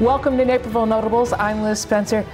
Welcome 0.00 0.36
to 0.36 0.44
Naperville 0.44 0.84
Notables. 0.84 1.32
I'm 1.32 1.62
Liz 1.62 1.80
Spencer. 1.80 2.26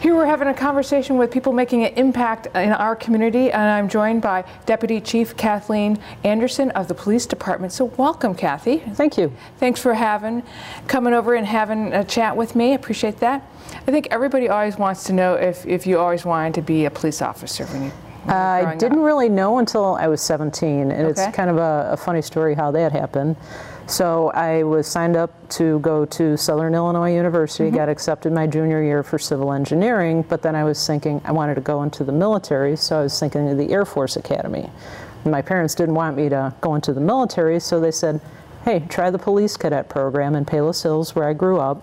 Here 0.00 0.14
we're 0.14 0.24
having 0.24 0.48
a 0.48 0.54
conversation 0.54 1.18
with 1.18 1.30
people 1.30 1.52
making 1.52 1.84
an 1.84 1.92
impact 1.94 2.46
in 2.56 2.72
our 2.72 2.96
community, 2.96 3.52
and 3.52 3.60
I'm 3.60 3.90
joined 3.90 4.22
by 4.22 4.44
Deputy 4.64 5.02
Chief 5.02 5.36
Kathleen 5.36 5.98
Anderson 6.24 6.70
of 6.70 6.88
the 6.88 6.94
Police 6.94 7.26
Department. 7.26 7.74
So, 7.74 7.84
welcome, 7.98 8.34
Kathy. 8.34 8.78
Thank 8.78 9.18
you. 9.18 9.30
Thanks 9.58 9.82
for 9.82 9.92
having 9.92 10.42
coming 10.88 11.12
over 11.12 11.34
and 11.34 11.46
having 11.46 11.92
a 11.92 12.04
chat 12.04 12.34
with 12.34 12.56
me. 12.56 12.72
Appreciate 12.72 13.18
that. 13.20 13.46
I 13.86 13.90
think 13.90 14.08
everybody 14.10 14.48
always 14.48 14.78
wants 14.78 15.04
to 15.04 15.12
know 15.12 15.34
if, 15.34 15.66
if 15.66 15.86
you 15.86 15.98
always 15.98 16.24
wanted 16.24 16.54
to 16.54 16.62
be 16.62 16.86
a 16.86 16.90
police 16.90 17.20
officer 17.20 17.66
when 17.66 17.82
you. 17.84 17.90
when 17.90 18.28
you 18.28 18.32
were 18.32 18.38
I 18.70 18.76
didn't 18.76 18.98
up. 19.00 19.04
really 19.04 19.28
know 19.28 19.58
until 19.58 19.94
I 19.96 20.08
was 20.08 20.22
17, 20.22 20.90
and 20.90 20.92
Okay. 20.92 21.10
it's 21.10 21.36
kind 21.36 21.50
of 21.50 21.58
a, 21.58 21.90
a 21.92 21.96
funny 21.98 22.22
story 22.22 22.54
how 22.54 22.70
that 22.70 22.92
happened. 22.92 23.36
So 23.90 24.30
I 24.30 24.62
was 24.62 24.86
signed 24.86 25.16
up 25.16 25.32
to 25.50 25.80
go 25.80 26.04
to 26.04 26.36
Southern 26.36 26.76
Illinois 26.76 27.12
University, 27.12 27.64
Mm-hmm. 27.64 27.76
got 27.76 27.88
accepted 27.88 28.32
my 28.32 28.46
junior 28.46 28.80
year 28.84 29.02
for 29.02 29.18
civil 29.18 29.52
engineering, 29.52 30.22
but 30.28 30.42
then 30.42 30.54
I 30.54 30.62
was 30.62 30.86
thinking 30.86 31.20
I 31.24 31.32
wanted 31.32 31.56
to 31.56 31.60
go 31.60 31.82
into 31.82 32.04
the 32.04 32.12
military, 32.12 32.76
so 32.76 33.00
I 33.00 33.02
was 33.02 33.18
thinking 33.18 33.48
of 33.48 33.58
the 33.58 33.72
Air 33.72 33.84
Force 33.84 34.14
Academy. 34.14 34.70
My 35.24 35.42
parents 35.42 35.74
didn't 35.74 35.96
want 35.96 36.16
me 36.16 36.28
to 36.28 36.54
go 36.60 36.76
into 36.76 36.92
the 36.92 37.00
military, 37.00 37.58
so 37.58 37.80
they 37.80 37.90
said, 37.90 38.20
hey, 38.64 38.78
try 38.88 39.10
the 39.10 39.18
police 39.18 39.56
cadet 39.56 39.88
program 39.88 40.36
in 40.36 40.44
Palos 40.44 40.80
Hills, 40.84 41.16
where 41.16 41.28
I 41.28 41.32
grew 41.32 41.58
up. 41.58 41.82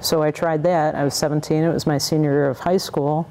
So 0.00 0.22
I 0.22 0.30
tried 0.30 0.62
that. 0.62 0.94
I 0.94 1.02
was 1.02 1.14
17, 1.14 1.64
it 1.64 1.72
was 1.72 1.88
my 1.88 1.98
senior 1.98 2.30
year 2.30 2.48
of 2.50 2.60
high 2.60 2.76
school. 2.76 3.28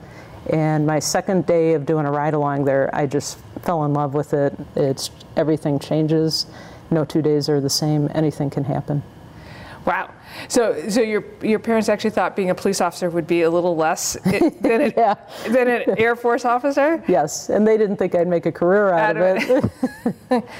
And 0.50 0.86
my 0.86 1.00
second 1.00 1.45
day 1.45 1.75
of 1.75 1.86
doing 1.86 2.05
a 2.05 2.12
ride 2.12 2.34
along 2.34 2.66
there, 2.66 2.94
I 2.94 3.05
just 3.05 3.39
fell 3.62 3.86
in 3.86 3.94
love 3.94 4.14
with 4.14 4.34
it. 4.34 4.53
It's 4.75 5.12
everything 5.38 5.80
changes. 5.80 6.45
No 6.91 7.05
two 7.05 7.22
days 7.22 7.50
are 7.50 7.59
the 7.62 7.70
same. 7.70 8.09
Anything 8.14 8.50
can 8.50 8.64
happen. 8.64 9.03
Wow. 9.86 10.12
So, 10.50 10.89
so 10.89 11.02
your 11.02 11.23
your 11.42 11.59
parents 11.59 11.88
actually 11.88 12.09
thought 12.09 12.36
being 12.36 12.50
a 12.50 12.56
police 12.56 12.81
officer 12.81 13.09
would 13.09 13.25
be 13.28 13.44
a 13.44 13.50
little 13.50 13.75
less 13.75 14.17
i- 14.25 14.50
than, 14.62 14.81
an, 14.81 14.94
Yeah. 14.97 15.16
than 15.47 15.67
an 15.70 15.97
Air 15.97 16.16
Force 16.17 16.44
officer? 16.44 17.02
Yes, 17.08 17.50
and 17.50 17.66
they 17.66 17.78
didn't 17.78 17.95
think 17.95 18.14
I'd 18.14 18.28
make 18.28 18.45
a 18.45 18.52
career 18.52 18.89
out, 18.89 19.16
Out 19.16 19.38
of 19.38 19.50
of 19.50 19.72
it. 20.31 20.44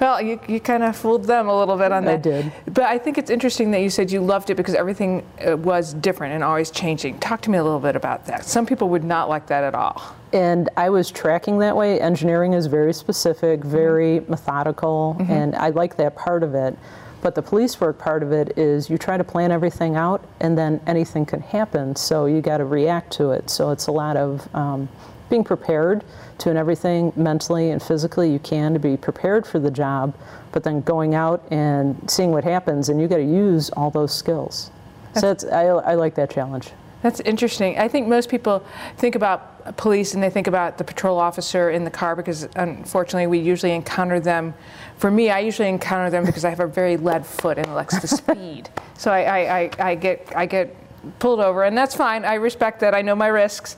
Well, 0.00 0.20
you, 0.20 0.40
you 0.48 0.58
kind 0.58 0.82
of 0.82 0.96
fooled 0.96 1.26
them 1.26 1.46
a 1.48 1.56
little 1.56 1.76
bit 1.76 1.92
on 1.92 2.04
that. 2.06 2.14
I 2.14 2.16
did. 2.16 2.52
But 2.66 2.84
I 2.84 2.98
think 2.98 3.18
it's 3.18 3.30
interesting 3.30 3.70
that 3.70 3.82
you 3.82 3.90
said 3.90 4.10
you 4.10 4.20
loved 4.20 4.50
it 4.50 4.56
because 4.56 4.74
everything 4.74 5.24
uh, 5.46 5.56
was 5.56 5.94
different 5.94 6.34
and 6.34 6.42
always 6.42 6.72
changing. 6.72 7.20
Talk 7.20 7.40
to 7.42 7.50
me 7.50 7.58
a 7.58 7.62
little 7.62 7.78
bit 7.78 7.94
about 7.94 8.26
that. 8.26 8.44
Some 8.44 8.66
people 8.66 8.88
would 8.88 9.04
not 9.04 9.28
like 9.28 9.46
that 9.46 9.62
at 9.62 9.76
all. 9.76 10.02
And 10.32 10.68
I 10.76 10.90
was 10.90 11.10
tracking 11.10 11.58
that 11.58 11.76
way. 11.76 12.00
Engineering 12.00 12.54
is 12.54 12.66
very 12.66 12.92
specific, 12.92 13.62
very 13.64 14.20
methodical, 14.28 15.16
and 15.28 15.54
I 15.54 15.70
like 15.70 15.96
that 15.96 16.16
part 16.16 16.42
of 16.42 16.54
it. 16.54 16.76
But 17.20 17.36
the 17.36 17.42
police 17.42 17.80
work 17.80 17.98
part 17.98 18.24
of 18.24 18.32
it 18.32 18.58
is 18.58 18.90
you 18.90 18.98
try 18.98 19.16
to 19.16 19.24
plan 19.24 19.52
everything 19.52 19.94
out, 19.94 20.24
and 20.40 20.58
then 20.58 20.80
anything 20.86 21.24
can 21.24 21.40
happen. 21.40 21.94
So 21.94 22.26
you 22.26 22.40
got 22.40 22.58
to 22.58 22.64
react 22.64 23.12
to 23.14 23.30
it. 23.30 23.48
So 23.48 23.70
it's 23.70 23.86
a 23.86 23.92
lot 23.92 24.16
of 24.16 24.52
um, 24.54 24.88
being 25.30 25.44
prepared 25.44 26.04
to 26.38 26.50
and 26.50 26.58
everything 26.58 27.12
mentally 27.14 27.70
and 27.70 27.80
physically 27.80 28.30
you 28.30 28.38
can 28.40 28.72
to 28.72 28.78
be 28.80 28.96
prepared 28.96 29.46
for 29.46 29.60
the 29.60 29.70
job, 29.70 30.14
but 30.50 30.64
then 30.64 30.80
going 30.80 31.14
out 31.14 31.42
and 31.50 32.10
seeing 32.10 32.32
what 32.32 32.44
happens, 32.44 32.88
and 32.88 33.00
you 33.00 33.06
got 33.06 33.18
to 33.18 33.24
use 33.24 33.70
all 33.70 33.90
those 33.90 34.12
skills. 34.12 34.70
So 35.14 35.20
that's, 35.20 35.44
I, 35.44 35.66
I 35.66 35.94
like 35.94 36.14
that 36.16 36.30
challenge. 36.30 36.70
That's 37.02 37.20
interesting. 37.20 37.78
I 37.78 37.88
think 37.88 38.06
most 38.06 38.28
people 38.28 38.64
think 38.96 39.14
about 39.14 39.76
police 39.76 40.14
and 40.14 40.22
they 40.22 40.30
think 40.30 40.46
about 40.46 40.78
the 40.78 40.84
patrol 40.84 41.18
officer 41.18 41.70
in 41.70 41.84
the 41.84 41.90
car 41.90 42.16
because 42.16 42.48
unfortunately 42.56 43.26
we 43.26 43.38
usually 43.38 43.72
encounter 43.72 44.20
them. 44.20 44.54
For 44.98 45.10
me, 45.10 45.30
I 45.30 45.40
usually 45.40 45.68
encounter 45.68 46.10
them 46.10 46.24
because 46.24 46.44
I 46.44 46.50
have 46.50 46.60
a 46.60 46.66
very 46.66 46.96
lead 46.96 47.26
foot 47.26 47.58
and 47.58 47.74
likes 47.74 48.00
to 48.00 48.06
speed. 48.06 48.68
So 48.96 49.10
I, 49.10 49.20
I, 49.22 49.58
I, 49.58 49.70
I 49.78 49.94
get 49.96 50.32
I 50.36 50.46
get 50.46 50.76
pulled 51.18 51.40
over 51.40 51.64
and 51.64 51.76
that's 51.76 51.94
fine. 51.94 52.24
I 52.24 52.34
respect 52.34 52.80
that. 52.80 52.94
I 52.94 53.02
know 53.02 53.16
my 53.16 53.28
risks. 53.28 53.76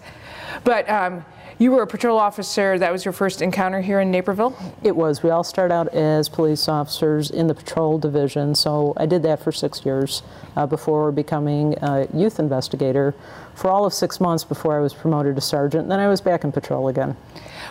But 0.63 0.89
um, 0.89 1.25
you 1.59 1.71
were 1.71 1.83
a 1.83 1.87
patrol 1.87 2.19
officer. 2.19 2.79
That 2.79 2.93
was 2.93 3.05
your 3.05 3.13
first 3.13 3.43
encounter 3.43 3.81
here 3.81 4.01
in 4.01 4.11
Naperville. 4.11 4.57
It 4.83 4.95
was. 4.95 5.23
We 5.23 5.31
all 5.31 5.45
start 5.45 5.71
out 5.71 5.89
as 5.95 6.29
police 6.29 6.69
officers 6.69 7.31
in 7.31 7.47
the 7.47 7.55
patrol 7.55 7.99
division, 7.99 8.55
so 8.55 8.93
I 8.97 9.07
did 9.07 9.23
that 9.23 9.41
for 9.41 9.53
six 9.53 9.85
years 9.85 10.23
uh, 10.57 10.67
before 10.67 11.13
becoming 11.13 11.75
a 11.83 12.09
youth 12.13 12.39
investigator 12.39 13.15
for 13.55 13.71
all 13.71 13.85
of 13.85 13.95
six 13.95 14.21
months 14.21 14.43
before 14.43 14.77
I 14.77 14.81
was 14.81 14.93
promoted 14.93 15.37
to 15.37 15.41
sergeant. 15.41 15.83
And 15.83 15.91
then 15.91 16.01
I 16.01 16.09
was 16.09 16.21
back 16.21 16.45
in 16.45 16.51
patrol 16.51 16.89
again. 16.89 17.17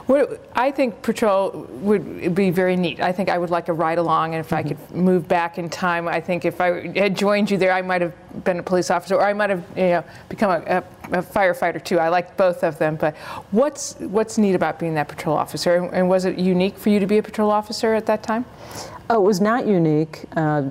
What, 0.06 0.42
I 0.56 0.72
think 0.72 1.02
patrol 1.02 1.68
would 1.70 2.36
be 2.36 2.50
very 2.50 2.76
neat. 2.76 3.00
I 3.00 3.12
think 3.12 3.30
I 3.30 3.38
would 3.38 3.50
like 3.50 3.70
a 3.70 3.74
ride 3.74 3.98
along, 3.98 4.34
and 4.34 4.44
if 4.44 4.52
I 4.52 4.64
could 4.64 4.92
move 4.92 5.28
back 5.28 5.58
in 5.58 5.70
time, 5.70 6.08
I 6.08 6.20
think 6.20 6.46
if 6.46 6.60
I 6.60 6.88
had 6.98 7.16
joined 7.16 7.50
you 7.50 7.58
there, 7.58 7.72
I 7.72 7.82
might 7.82 8.02
have 8.02 8.14
been 8.44 8.60
a 8.60 8.64
police 8.64 8.92
officer, 8.92 9.16
or 9.16 9.26
I 9.26 9.34
might 9.34 9.50
have, 9.50 9.64
you 9.78 9.84
know, 9.84 10.04
become 10.28 10.52
a, 10.52 10.78
a, 10.78 11.03
a 11.14 11.22
firefighter 11.22 11.84
too. 11.84 12.00
I 12.00 12.10
liked 12.10 12.38
both 12.38 12.64
of 12.64 12.78
them. 12.80 12.96
But 12.96 13.16
what's 13.52 13.96
what's 14.00 14.38
neat 14.38 14.56
about 14.56 14.80
being 14.80 14.96
that 14.96 15.08
patrol 15.08 15.38
officer, 15.38 15.76
and, 15.76 15.94
and 15.94 16.10
was 16.10 16.26
it 16.26 16.38
unique 16.38 16.78
for 16.78 16.90
you 16.90 17.00
to 17.00 17.08
be 17.08 17.18
a 17.18 17.24
patrol 17.24 17.52
officer 17.52 17.94
at 17.94 18.06
that 18.08 18.24
time? 18.24 18.46
Oh, 19.10 19.24
it 19.24 19.26
was 19.26 19.40
not 19.40 19.68
unique. 19.68 20.26
Uh, 20.36 20.70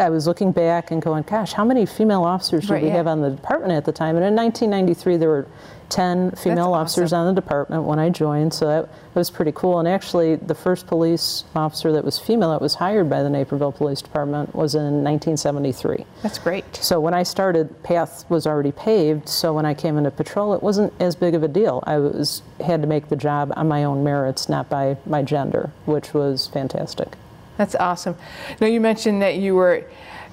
I 0.00 0.10
was 0.10 0.26
looking 0.26 0.52
back 0.52 0.90
and 0.90 1.02
going, 1.02 1.24
gosh, 1.24 1.52
how 1.52 1.64
many 1.64 1.84
female 1.84 2.22
officers 2.22 2.62
did 2.66 2.70
Right, 2.70 2.82
we 2.84 2.88
yeah. 2.88 2.96
have 2.96 3.06
on 3.08 3.20
the 3.20 3.30
department 3.30 3.72
at 3.72 3.84
the 3.84 3.92
time? 3.92 4.16
And 4.16 4.24
in 4.24 4.34
1993, 4.34 5.16
there 5.16 5.28
were 5.28 5.46
10 5.90 6.32
female 6.32 6.74
officers 6.74 7.12
awesome. 7.12 7.28
on 7.28 7.34
the 7.34 7.40
department 7.40 7.84
when 7.84 7.98
I 7.98 8.10
joined, 8.10 8.52
so 8.52 8.66
that 8.66 8.88
was 9.14 9.30
pretty 9.30 9.52
cool. 9.52 9.78
And 9.78 9.88
actually, 9.88 10.36
the 10.36 10.54
first 10.54 10.86
police 10.86 11.44
officer 11.54 11.92
that 11.92 12.04
was 12.04 12.18
female 12.18 12.50
that 12.50 12.60
was 12.60 12.74
hired 12.74 13.08
by 13.08 13.22
the 13.22 13.30
Naperville 13.30 13.72
Police 13.72 14.02
Department 14.02 14.54
was 14.54 14.74
in 14.74 15.02
1973. 15.04 16.04
That's 16.22 16.38
great. 16.38 16.76
So 16.76 17.00
when 17.00 17.14
I 17.14 17.22
started, 17.22 17.82
path 17.82 18.24
was 18.28 18.46
already 18.46 18.72
paved. 18.72 19.28
So 19.28 19.52
when 19.52 19.66
I 19.66 19.74
came 19.74 19.96
into 19.96 20.10
patrol, 20.10 20.54
it 20.54 20.62
wasn't 20.62 20.92
as 21.00 21.16
big 21.16 21.34
of 21.34 21.42
a 21.42 21.48
deal. 21.48 21.82
I 21.86 21.98
was 21.98 22.42
had 22.64 22.82
to 22.82 22.88
make 22.88 23.08
the 23.08 23.16
job 23.16 23.52
on 23.56 23.68
my 23.68 23.84
own 23.84 24.04
merits, 24.04 24.48
not 24.48 24.68
by 24.68 24.96
my 25.06 25.22
gender, 25.22 25.70
which 25.86 26.14
was 26.14 26.48
fantastic. 26.48 27.16
That's 27.56 27.74
awesome. 27.74 28.16
Now 28.60 28.68
you 28.68 28.80
mentioned 28.80 29.20
that 29.22 29.36
you 29.36 29.54
were 29.54 29.84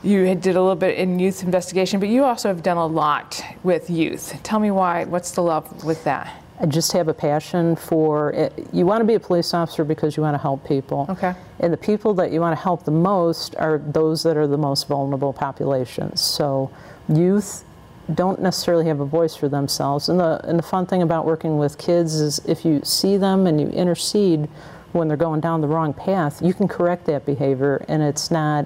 you 0.05 0.25
had 0.25 0.41
did 0.41 0.55
a 0.55 0.61
little 0.61 0.75
bit 0.75 0.97
in 0.97 1.19
youth 1.19 1.43
investigation, 1.43 1.99
but 1.99 2.09
you 2.09 2.23
also 2.23 2.47
have 2.47 2.61
done 2.61 2.77
a 2.77 2.85
lot 2.85 3.41
with 3.63 3.89
youth. 3.89 4.39
Tell 4.43 4.59
me 4.59 4.71
why. 4.71 5.05
What's 5.05 5.31
the 5.31 5.41
love 5.41 5.83
with 5.83 6.03
that? 6.03 6.41
I 6.59 6.67
just 6.67 6.93
have 6.93 7.07
a 7.07 7.13
passion 7.13 7.75
for 7.75 8.31
it. 8.31 8.67
You 8.71 8.85
want 8.85 9.01
to 9.01 9.05
be 9.05 9.15
a 9.15 9.19
police 9.19 9.53
officer 9.53 9.83
because 9.83 10.15
you 10.15 10.23
want 10.23 10.35
to 10.35 10.41
help 10.41 10.65
people. 10.65 11.05
Okay. 11.09 11.33
And 11.59 11.73
the 11.73 11.77
people 11.77 12.13
that 12.13 12.31
you 12.31 12.39
want 12.39 12.57
to 12.57 12.61
help 12.61 12.85
the 12.85 12.91
most 12.91 13.55
are 13.57 13.79
those 13.79 14.23
that 14.23 14.37
are 14.37 14.47
the 14.47 14.57
most 14.57 14.87
vulnerable 14.87 15.33
populations. 15.33 16.21
So 16.21 16.71
youth 17.09 17.65
don't 18.13 18.39
necessarily 18.39 18.85
have 18.85 18.99
a 18.99 19.05
voice 19.05 19.35
for 19.35 19.49
themselves. 19.49 20.07
And 20.07 20.19
the 20.19 20.39
and 20.47 20.57
the 20.57 20.63
fun 20.63 20.85
thing 20.85 21.01
about 21.01 21.25
working 21.25 21.57
with 21.57 21.77
kids 21.77 22.15
is 22.15 22.39
if 22.45 22.63
you 22.63 22.81
see 22.83 23.17
them 23.17 23.47
and 23.47 23.59
you 23.59 23.67
intercede 23.69 24.47
when 24.93 25.07
they're 25.09 25.17
going 25.17 25.41
down 25.41 25.59
the 25.59 25.67
wrong 25.67 25.93
path, 25.93 26.41
you 26.41 26.53
can 26.53 26.67
correct 26.67 27.05
that 27.07 27.25
behavior 27.25 27.83
and 27.89 28.01
it's 28.01 28.31
not 28.31 28.65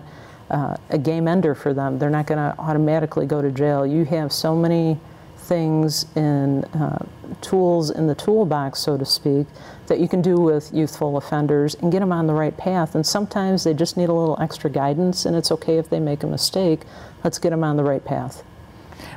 uh, 0.49 0.75
a 0.89 0.97
game 0.97 1.27
ender 1.27 1.55
for 1.55 1.73
them. 1.73 1.99
They're 1.99 2.09
not 2.09 2.27
going 2.27 2.37
to 2.37 2.59
automatically 2.59 3.25
go 3.25 3.41
to 3.41 3.51
jail. 3.51 3.85
You 3.85 4.05
have 4.05 4.31
so 4.31 4.55
many 4.55 4.99
things 5.37 6.05
in 6.15 6.63
uh, 6.65 7.05
tools 7.41 7.89
in 7.89 8.07
the 8.07 8.15
toolbox, 8.15 8.79
so 8.79 8.97
to 8.97 9.05
speak, 9.05 9.47
that 9.87 9.99
you 9.99 10.07
can 10.07 10.21
do 10.21 10.37
with 10.37 10.71
youthful 10.73 11.17
offenders 11.17 11.75
and 11.75 11.91
get 11.91 11.99
them 11.99 12.11
on 12.11 12.27
the 12.27 12.33
right 12.33 12.55
path. 12.55 12.95
And 12.95 13.05
sometimes 13.05 13.63
they 13.63 13.73
just 13.73 13.97
need 13.97 14.09
a 14.09 14.13
little 14.13 14.37
extra 14.39 14.69
guidance, 14.69 15.25
and 15.25 15.35
it's 15.35 15.51
okay 15.51 15.77
if 15.77 15.89
they 15.89 15.99
make 15.99 16.23
a 16.23 16.27
mistake. 16.27 16.81
Let's 17.23 17.39
get 17.39 17.49
them 17.49 17.63
on 17.63 17.77
the 17.77 17.83
right 17.83 18.03
path. 18.03 18.43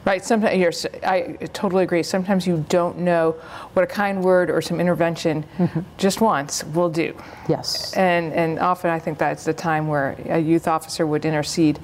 Right. 0.05 0.25
Sometimes 0.25 0.57
you're, 0.59 0.69
s- 0.69 0.87
I 1.05 1.39
totally 1.53 1.85
agree. 1.85 2.03
Sometimes 2.03 2.47
you 2.47 2.65
don't 2.69 2.99
know 2.99 3.33
what 3.75 3.83
a 3.83 3.87
kind 3.87 4.23
word 4.23 4.51
or 4.51 4.61
some 4.61 4.81
intervention 4.81 5.45
just 5.97 6.21
once 6.21 6.65
will 6.65 6.89
do. 6.91 7.17
Yes. 7.49 7.93
And 7.95 8.33
and 8.33 8.59
often 8.59 8.91
I 8.91 8.99
think 8.99 9.19
that's 9.19 9.45
the 9.45 9.53
time 9.55 9.87
where 9.89 10.17
a 10.27 10.39
youth 10.39 10.67
officer 10.67 11.07
would 11.07 11.25
intercede. 11.25 11.79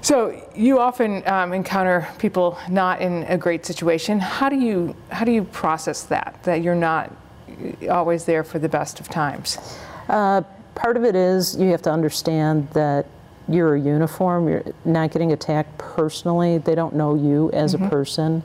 So 0.00 0.40
you 0.54 0.78
often 0.80 1.22
um, 1.28 1.52
encounter 1.52 2.08
people 2.18 2.58
not 2.68 3.00
in 3.00 3.22
a 3.24 3.36
great 3.38 3.64
situation. 3.66 4.18
How 4.20 4.48
do 4.48 4.56
you 4.56 4.94
how 5.10 5.24
do 5.24 5.32
you 5.32 5.44
process 5.44 6.02
that? 6.04 6.38
That 6.44 6.62
you're 6.62 6.74
not 6.74 7.12
always 7.90 8.24
there 8.24 8.42
for 8.44 8.58
the 8.58 8.68
best 8.68 8.98
of 9.00 9.08
times. 9.08 9.58
Uh, 10.08 10.42
part 10.74 10.96
of 10.96 11.04
it 11.04 11.14
is 11.14 11.56
you 11.56 11.70
have 11.70 11.82
to 11.82 11.90
understand 11.92 12.68
that 12.70 13.06
you're 13.48 13.74
a 13.74 13.80
uniform. 13.80 14.48
You're 14.48 14.64
not 14.84 15.10
getting 15.10 15.32
attacked 15.32 15.78
personally. 15.78 16.58
They 16.58 16.74
don't 16.74 16.94
know 16.94 17.14
you 17.14 17.50
as 17.52 17.74
a 17.74 17.78
mm-hmm. 17.78 17.88
person. 17.88 18.42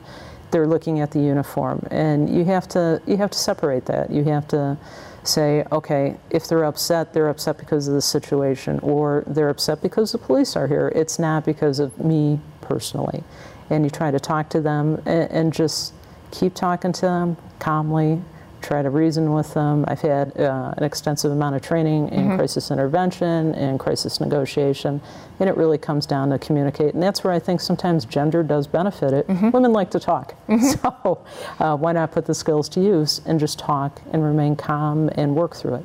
They're 0.50 0.66
looking 0.66 1.00
at 1.00 1.10
the 1.10 1.20
uniform, 1.20 1.86
and 1.90 2.34
you 2.34 2.44
have 2.46 2.66
to 2.68 3.02
you 3.06 3.18
have 3.18 3.30
to 3.30 3.38
separate 3.38 3.84
that. 3.86 4.10
You 4.10 4.24
have 4.24 4.48
to 4.48 4.78
say, 5.24 5.64
okay, 5.70 6.16
if 6.30 6.48
they're 6.48 6.64
upset, 6.64 7.12
they're 7.12 7.28
upset 7.28 7.58
because 7.58 7.86
of 7.86 7.94
the 7.94 8.02
situation, 8.02 8.78
or 8.80 9.24
they're 9.26 9.50
upset 9.50 9.82
because 9.82 10.12
the 10.12 10.18
police 10.18 10.56
are 10.56 10.66
here. 10.66 10.90
It's 10.94 11.18
not 11.18 11.44
because 11.44 11.78
of 11.78 11.98
me 12.02 12.40
personally. 12.62 13.22
And 13.70 13.84
you 13.84 13.90
try 13.90 14.10
to 14.10 14.18
talk 14.18 14.48
to 14.50 14.60
them 14.60 15.02
and, 15.04 15.30
and 15.30 15.52
just 15.52 15.92
keep 16.30 16.54
talking 16.54 16.92
to 16.92 17.00
them 17.02 17.36
calmly, 17.58 18.22
try 18.60 18.82
to 18.82 18.90
reason 18.90 19.32
with 19.32 19.54
them. 19.54 19.84
I've 19.88 20.00
had 20.00 20.38
uh, 20.38 20.74
an 20.76 20.84
extensive 20.84 21.32
amount 21.32 21.56
of 21.56 21.62
training 21.62 22.08
in 22.10 22.36
crisis 22.36 22.70
intervention 22.70 23.54
and 23.54 23.78
crisis 23.78 24.20
negotiation, 24.20 25.00
and 25.40 25.48
it 25.48 25.56
really 25.56 25.78
comes 25.78 26.06
down 26.06 26.30
to 26.30 26.38
communicate. 26.38 26.94
And 26.94 27.02
that's 27.02 27.24
where 27.24 27.32
I 27.32 27.38
think 27.38 27.60
sometimes 27.60 28.04
gender 28.04 28.42
does 28.42 28.66
benefit 28.66 29.12
it. 29.12 29.28
Women 29.28 29.72
like 29.72 29.90
to 29.92 30.00
talk, 30.00 30.34
so 30.60 31.24
uh, 31.58 31.76
why 31.76 31.92
not 31.92 32.12
put 32.12 32.26
the 32.26 32.34
skills 32.34 32.68
to 32.70 32.80
use 32.80 33.20
and 33.26 33.38
just 33.38 33.58
talk 33.58 34.00
and 34.12 34.22
remain 34.22 34.56
calm 34.56 35.10
and 35.14 35.34
work 35.34 35.56
through 35.56 35.76
it. 35.76 35.84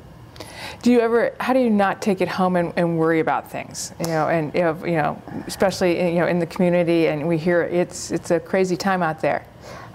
Do 0.81 0.92
you 0.92 1.00
ever? 1.00 1.34
How 1.40 1.54
do 1.54 1.60
you 1.60 1.69
not 1.69 2.02
take 2.02 2.22
it 2.22 2.28
home 2.28 2.56
and, 2.56 2.74
and 2.76 2.98
worry 2.98 3.19
about 3.19 3.50
things? 3.50 3.94
You 4.00 4.08
know, 4.08 4.28
and 4.28 4.54
you 4.54 4.96
know, 4.96 5.22
especially 5.48 6.14
you 6.14 6.19
know 6.19 6.28
in 6.28 6.40
the 6.40 6.46
community, 6.46 7.08
and 7.08 7.28
we 7.28 7.38
hear 7.38 7.64
it's 7.64 8.12
it's 8.12 8.31
a 8.31 8.40
crazy 8.40 8.76
time 8.76 9.04
out 9.04 9.22
there. 9.22 9.46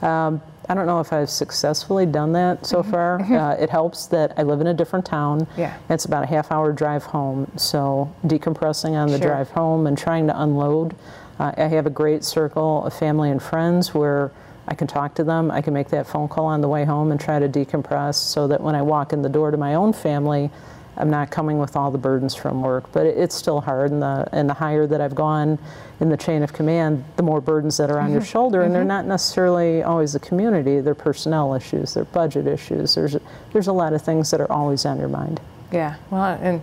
Um, 0.03 0.41
I 0.69 0.75
don't 0.75 0.87
know 0.87 1.01
if 1.01 1.13
I've 1.13 1.31
successfully 1.31 2.05
done 2.05 2.33
that 2.33 2.67
so 2.67 2.83
far. 2.83 3.21
Uh, 3.23 3.55
it 3.55 3.71
helps 3.71 4.07
that 4.09 4.35
I 4.37 4.43
live 4.43 4.61
in 4.61 4.67
a 4.67 4.75
different 4.75 5.07
town. 5.07 5.47
Mm-hmm. 5.47 5.61
Yeah. 5.61 5.77
It's 5.89 6.05
about 6.05 6.25
a 6.25 6.27
half 6.27 6.53
hour 6.53 6.73
drive 6.73 7.05
home. 7.05 7.51
So 7.57 8.13
decompressing 8.27 8.93
on 8.93 9.09
the 9.09 9.19
Sure. 9.19 9.29
drive 9.29 9.51
home 9.51 9.87
and 9.87 9.97
trying 9.97 10.27
to 10.27 10.41
unload. 10.43 10.95
Uh, 11.41 11.53
I 11.57 11.63
have 11.65 11.87
a 11.87 11.91
great 11.91 12.23
circle 12.23 12.85
of 12.85 12.93
family 12.93 13.31
and 13.31 13.43
friends 13.43 13.95
where 13.95 14.31
I 14.67 14.75
can 14.75 14.87
talk 14.87 15.15
to 15.15 15.25
them. 15.25 15.51
I 15.51 15.63
can 15.63 15.73
make 15.73 15.89
that 15.89 16.07
phone 16.07 16.29
call 16.29 16.45
on 16.47 16.61
the 16.61 16.69
way 16.69 16.85
home 16.85 17.11
and 17.13 17.19
try 17.19 17.39
to 17.39 17.49
decompress 17.49 18.17
so 18.17 18.47
that 18.49 18.61
when 18.61 18.75
I 18.75 18.83
walk 18.83 19.15
in 19.15 19.23
the 19.23 19.29
door 19.31 19.51
to 19.51 19.57
my 19.57 19.75
own 19.75 19.95
family, 19.95 20.51
I'm 20.99 21.11
not 21.11 21.31
coming 21.31 21.59
with 21.59 21.77
all 21.77 21.91
the 21.91 21.99
burdens 21.99 22.35
from 22.35 22.63
work. 22.63 22.93
But 22.93 23.07
it, 23.07 23.17
it's 23.17 23.35
still 23.35 23.61
hard, 23.61 23.93
and 23.93 24.03
the 24.03 24.29
and 24.33 24.49
the 24.49 24.55
higher 24.55 24.87
that 24.87 25.01
I've 25.01 25.15
gone 25.15 25.59
in 26.01 26.09
the 26.09 26.17
chain 26.17 26.43
of 26.43 26.53
command, 26.53 27.05
the 27.17 27.23
more 27.23 27.41
burdens 27.41 27.77
that 27.79 27.91
are 27.91 27.99
on 27.99 28.11
your 28.11 28.21
mm-hmm. 28.21 28.29
shoulder, 28.29 28.63
and 28.63 28.75
they're 28.75 28.83
mm-hmm. 28.83 28.89
not 28.89 29.07
necessarily 29.07 29.83
always 29.83 30.13
the 30.13 30.21
community. 30.21 30.81
They're 30.81 30.95
personnel 30.95 31.55
issues, 31.55 31.95
they're 31.95 32.05
budget 32.05 32.47
issues. 32.47 32.95
There's 32.95 33.17
there's 33.53 33.69
a 33.69 33.73
lot 33.73 33.93
of 33.93 34.03
things 34.03 34.31
that 34.31 34.41
are 34.41 34.51
always 34.51 34.85
on 34.85 34.99
your 34.99 35.09
mind. 35.09 35.41
Yeah, 35.71 35.97
well, 36.11 36.39
and 36.41 36.63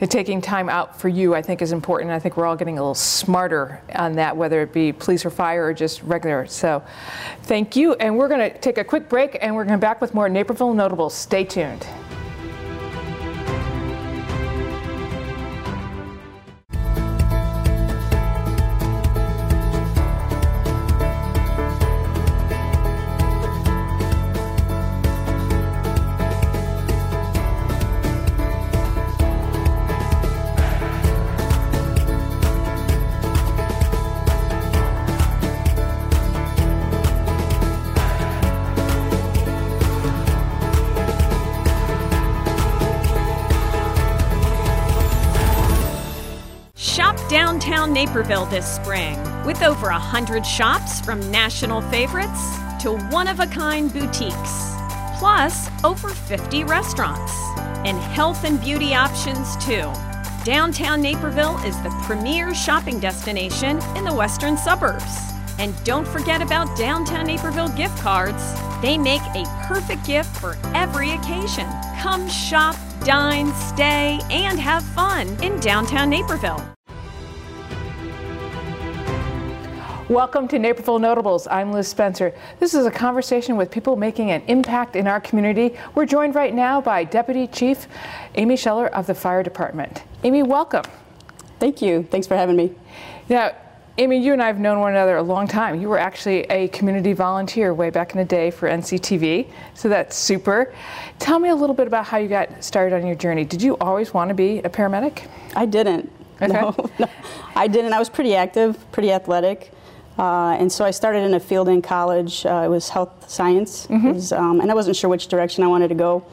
it, 0.00 0.10
taking 0.10 0.40
time 0.40 0.68
out 0.68 1.00
for 1.00 1.08
you, 1.08 1.34
I 1.34 1.42
think, 1.42 1.60
is 1.60 1.72
important. 1.72 2.12
I 2.12 2.20
think 2.20 2.36
we're 2.36 2.46
all 2.46 2.56
getting 2.56 2.78
a 2.78 2.80
little 2.80 2.94
smarter 2.94 3.82
on 3.94 4.12
that, 4.14 4.36
whether 4.36 4.62
it 4.62 4.72
be 4.72 4.92
police 4.92 5.24
or 5.24 5.30
fire 5.30 5.66
or 5.66 5.74
just 5.74 6.02
regular. 6.04 6.46
So, 6.46 6.84
thank 7.42 7.74
you. 7.74 7.94
And 7.94 8.16
we're 8.16 8.28
going 8.28 8.50
to 8.50 8.56
take 8.58 8.78
a 8.78 8.84
quick 8.84 9.08
break, 9.08 9.38
and 9.40 9.56
we're 9.56 9.64
going 9.64 9.78
to 9.78 9.80
back 9.80 10.00
with 10.00 10.14
more 10.14 10.28
Naperville 10.28 10.74
Notables. 10.74 11.14
Stay 11.14 11.44
tuned. 11.44 11.84
Naperville 47.92 48.46
this 48.46 48.66
spring 48.66 49.18
with 49.44 49.62
over 49.62 49.88
a 49.88 49.98
hundred 49.98 50.46
shops 50.46 51.00
from 51.00 51.30
national 51.30 51.80
favorites 51.82 52.56
to 52.82 52.96
one 53.10 53.28
of 53.28 53.40
a 53.40 53.46
kind 53.46 53.92
boutiques, 53.92 54.72
plus 55.18 55.68
over 55.84 56.08
50 56.10 56.64
restaurants 56.64 57.32
and 57.84 57.98
health 57.98 58.44
and 58.44 58.60
beauty 58.60 58.94
options 58.94 59.56
too. 59.64 59.92
Downtown 60.44 61.02
Naperville 61.02 61.58
is 61.64 61.76
the 61.82 61.90
premier 62.04 62.54
shopping 62.54 63.00
destination 63.00 63.80
in 63.96 64.04
the 64.04 64.14
western 64.14 64.56
suburbs. 64.56 65.32
And 65.58 65.74
don't 65.84 66.06
forget 66.06 66.40
about 66.40 66.76
Downtown 66.76 67.26
Naperville 67.26 67.68
gift 67.70 67.98
cards. 67.98 68.42
They 68.80 68.96
make 68.96 69.22
a 69.34 69.44
perfect 69.66 70.06
gift 70.06 70.36
for 70.38 70.56
every 70.74 71.10
occasion. 71.10 71.68
Come 72.00 72.28
shop, 72.28 72.76
dine, 73.04 73.52
stay, 73.54 74.20
and 74.30 74.58
have 74.60 74.84
fun 74.94 75.28
in 75.42 75.58
downtown 75.60 76.10
Naperville. 76.10 76.77
Welcome 80.08 80.48
to 80.48 80.58
Naperville 80.58 81.00
Notables. 81.00 81.46
I'm 81.48 81.70
Liz 81.70 81.86
Spencer. 81.86 82.32
This 82.60 82.72
is 82.72 82.86
a 82.86 82.90
conversation 82.90 83.58
with 83.58 83.70
people 83.70 83.94
making 83.94 84.30
an 84.30 84.40
impact 84.46 84.96
in 84.96 85.06
our 85.06 85.20
community. 85.20 85.76
We're 85.94 86.06
joined 86.06 86.34
right 86.34 86.54
now 86.54 86.80
by 86.80 87.04
Deputy 87.04 87.46
Chief 87.46 87.86
Amy 88.34 88.56
Scheller 88.56 88.86
of 88.86 89.06
the 89.06 89.14
Fire 89.14 89.42
Department. 89.42 90.04
Amy, 90.24 90.42
welcome. 90.42 90.84
Thank 91.60 91.82
you. 91.82 92.04
Thanks 92.04 92.26
for 92.26 92.36
having 92.36 92.56
me. 92.56 92.72
Now, 93.28 93.54
Amy, 93.98 94.16
you 94.16 94.32
and 94.32 94.42
I 94.42 94.46
have 94.46 94.58
known 94.58 94.80
one 94.80 94.92
another 94.92 95.18
a 95.18 95.22
long 95.22 95.46
time. 95.46 95.78
You 95.78 95.90
were 95.90 95.98
actually 95.98 96.44
a 96.44 96.68
community 96.68 97.12
volunteer 97.12 97.74
way 97.74 97.90
back 97.90 98.12
in 98.12 98.16
the 98.16 98.24
day 98.24 98.50
for 98.50 98.66
NCTV, 98.66 99.50
so 99.74 99.90
that's 99.90 100.16
super. 100.16 100.72
Tell 101.18 101.38
me 101.38 101.50
a 101.50 101.54
little 101.54 101.76
bit 101.76 101.86
about 101.86 102.06
how 102.06 102.16
you 102.16 102.28
got 102.28 102.64
started 102.64 102.96
on 102.96 103.06
your 103.06 103.16
journey. 103.16 103.44
Did 103.44 103.60
you 103.60 103.76
always 103.76 104.14
want 104.14 104.30
to 104.30 104.34
be 104.34 104.60
a 104.60 104.70
paramedic? 104.70 105.28
I 105.54 105.66
didn't. 105.66 106.10
Okay. 106.40 106.48
No, 106.50 106.74
no, 106.98 107.08
I 107.56 107.66
didn't. 107.66 107.92
I 107.92 107.98
was 107.98 108.08
pretty 108.08 108.34
active, 108.34 108.90
pretty 108.90 109.12
athletic. 109.12 109.72
Uh, 110.18 110.56
and 110.58 110.70
so 110.70 110.84
I 110.84 110.90
started 110.90 111.20
in 111.24 111.34
a 111.34 111.40
field 111.40 111.68
in 111.68 111.80
college. 111.80 112.44
Uh, 112.44 112.62
it 112.64 112.68
was 112.68 112.88
health 112.88 113.30
science. 113.30 113.86
It 113.88 114.02
was, 114.14 114.32
um, 114.32 114.60
and 114.60 114.70
I 114.70 114.74
wasn't 114.74 114.96
sure 114.96 115.08
which 115.08 115.28
direction 115.28 115.62
I 115.62 115.68
wanted 115.68 115.88
to 115.88 115.94
go. 115.94 116.24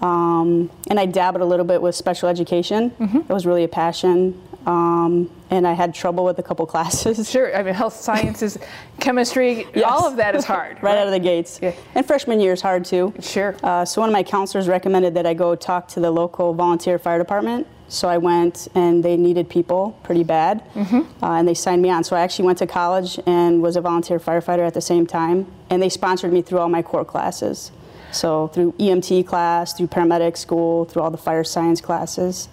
Um, 0.00 0.70
and 0.88 0.98
I 1.00 1.06
dabbled 1.06 1.42
a 1.42 1.44
little 1.46 1.64
bit 1.66 1.80
with 1.80 1.94
special 1.94 2.28
education. 2.28 2.92
It 3.28 3.32
was 3.32 3.46
really 3.46 3.64
a 3.64 3.68
passion. 3.68 4.40
Um, 4.66 5.30
and 5.50 5.64
I 5.66 5.74
had 5.74 5.94
trouble 5.94 6.24
with 6.24 6.38
a 6.38 6.42
couple 6.42 6.66
classes. 6.74 7.30
Sure. 7.30 7.54
I 7.56 7.62
mean, 7.62 7.74
health 7.74 7.94
sciences, 7.94 8.58
chemistry, 9.00 9.66
Yes. 9.74 9.84
all 9.86 10.06
of 10.08 10.16
that 10.16 10.34
is 10.34 10.44
hard. 10.44 10.78
right 10.82 10.98
out 10.98 11.06
of 11.06 11.12
the 11.12 11.20
gates. 11.20 11.60
Yeah. 11.62 11.72
And 11.94 12.04
freshman 12.06 12.40
year 12.40 12.52
is 12.54 12.62
hard 12.62 12.84
too. 12.84 13.14
Sure. 13.20 13.54
Uh, 13.62 13.84
so 13.84 14.00
one 14.00 14.08
of 14.10 14.12
my 14.12 14.22
counselors 14.24 14.66
recommended 14.66 15.14
that 15.14 15.24
I 15.26 15.34
go 15.34 15.54
talk 15.54 15.86
to 15.88 16.00
the 16.00 16.10
local 16.10 16.52
volunteer 16.52 16.98
fire 16.98 17.18
department. 17.18 17.66
So 17.88 18.08
I 18.08 18.18
went, 18.18 18.68
and 18.74 19.04
they 19.04 19.16
needed 19.16 19.48
people 19.48 19.98
pretty 20.02 20.24
bad, 20.24 20.62
uh, 20.74 21.04
and 21.22 21.46
they 21.46 21.54
signed 21.54 21.82
me 21.82 21.90
on. 21.90 22.02
So 22.02 22.16
I 22.16 22.20
actually 22.20 22.46
went 22.46 22.58
to 22.58 22.66
college 22.66 23.20
and 23.26 23.62
was 23.62 23.76
a 23.76 23.80
volunteer 23.80 24.18
firefighter 24.18 24.66
at 24.66 24.74
the 24.74 24.80
same 24.80 25.06
time, 25.06 25.46
and 25.70 25.80
they 25.80 25.88
sponsored 25.88 26.32
me 26.32 26.42
through 26.42 26.58
all 26.58 26.68
my 26.68 26.82
core 26.82 27.04
classes. 27.04 27.70
So 28.12 28.48
through 28.48 28.72
EMT 28.72 29.26
class, 29.26 29.72
through 29.72 29.88
paramedic 29.88 30.36
school, 30.36 30.84
through 30.86 31.02
all 31.02 31.10
the 31.10 31.18
fire 31.18 31.44
science 31.44 31.80
classes. 31.80 32.48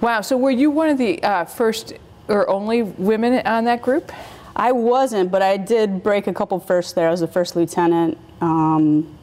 Wow. 0.00 0.20
So 0.20 0.36
were 0.36 0.50
you 0.50 0.70
one 0.70 0.88
of 0.88 0.98
the 0.98 1.22
uh, 1.22 1.44
first 1.44 1.94
or 2.28 2.48
only 2.48 2.82
women 2.82 3.46
on 3.46 3.64
that 3.64 3.82
group? 3.82 4.12
I 4.56 4.72
wasn't, 4.72 5.30
but 5.30 5.42
I 5.42 5.56
did 5.56 6.02
break 6.02 6.26
a 6.26 6.32
couple 6.32 6.58
firsts 6.60 6.92
there. 6.92 7.08
I 7.08 7.10
was 7.10 7.20
the 7.20 7.26
first 7.26 7.56
lieutenant 7.56 8.16
um, 8.40 9.16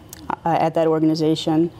at 0.43 0.73
that 0.73 0.87
organization. 0.87 1.71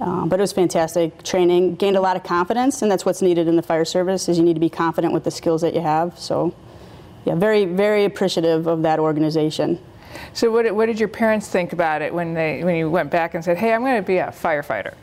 Um, 0.00 0.28
but 0.28 0.38
it 0.38 0.42
was 0.42 0.52
fantastic 0.52 1.22
training. 1.24 1.74
Gained 1.76 1.96
a 1.96 2.00
lot 2.00 2.16
of 2.16 2.22
confidence, 2.22 2.82
and 2.82 2.90
that's 2.90 3.04
what's 3.04 3.20
needed 3.22 3.48
in 3.48 3.56
the 3.56 3.62
fire 3.62 3.84
service. 3.84 4.28
Is 4.28 4.38
you 4.38 4.44
need 4.44 4.54
to 4.54 4.60
be 4.60 4.70
confident 4.70 5.12
with 5.12 5.24
the 5.24 5.30
skills 5.30 5.60
that 5.62 5.74
you 5.74 5.80
have. 5.80 6.18
So, 6.18 6.54
yeah, 7.24 7.34
very 7.34 7.64
very 7.64 8.04
appreciative 8.04 8.66
of 8.68 8.82
that 8.82 8.98
organization. 9.00 9.78
So 10.32 10.50
what, 10.50 10.62
did- 10.62 10.72
what 10.72 10.86
did 10.86 10.98
your 11.00 11.08
parents 11.08 11.48
think 11.48 11.72
about 11.72 12.00
it 12.02 12.14
when 12.14 12.32
they 12.34 12.62
when 12.64 12.76
you 12.76 12.88
went 12.90 13.10
back 13.10 13.34
and 13.34 13.44
said, 13.44 13.56
"Hey, 13.58 13.72
I'm 13.72 13.80
going 13.82 14.00
to 14.00 14.06
be 14.06 14.18
a 14.18 14.28
firefighter"? 14.28 14.94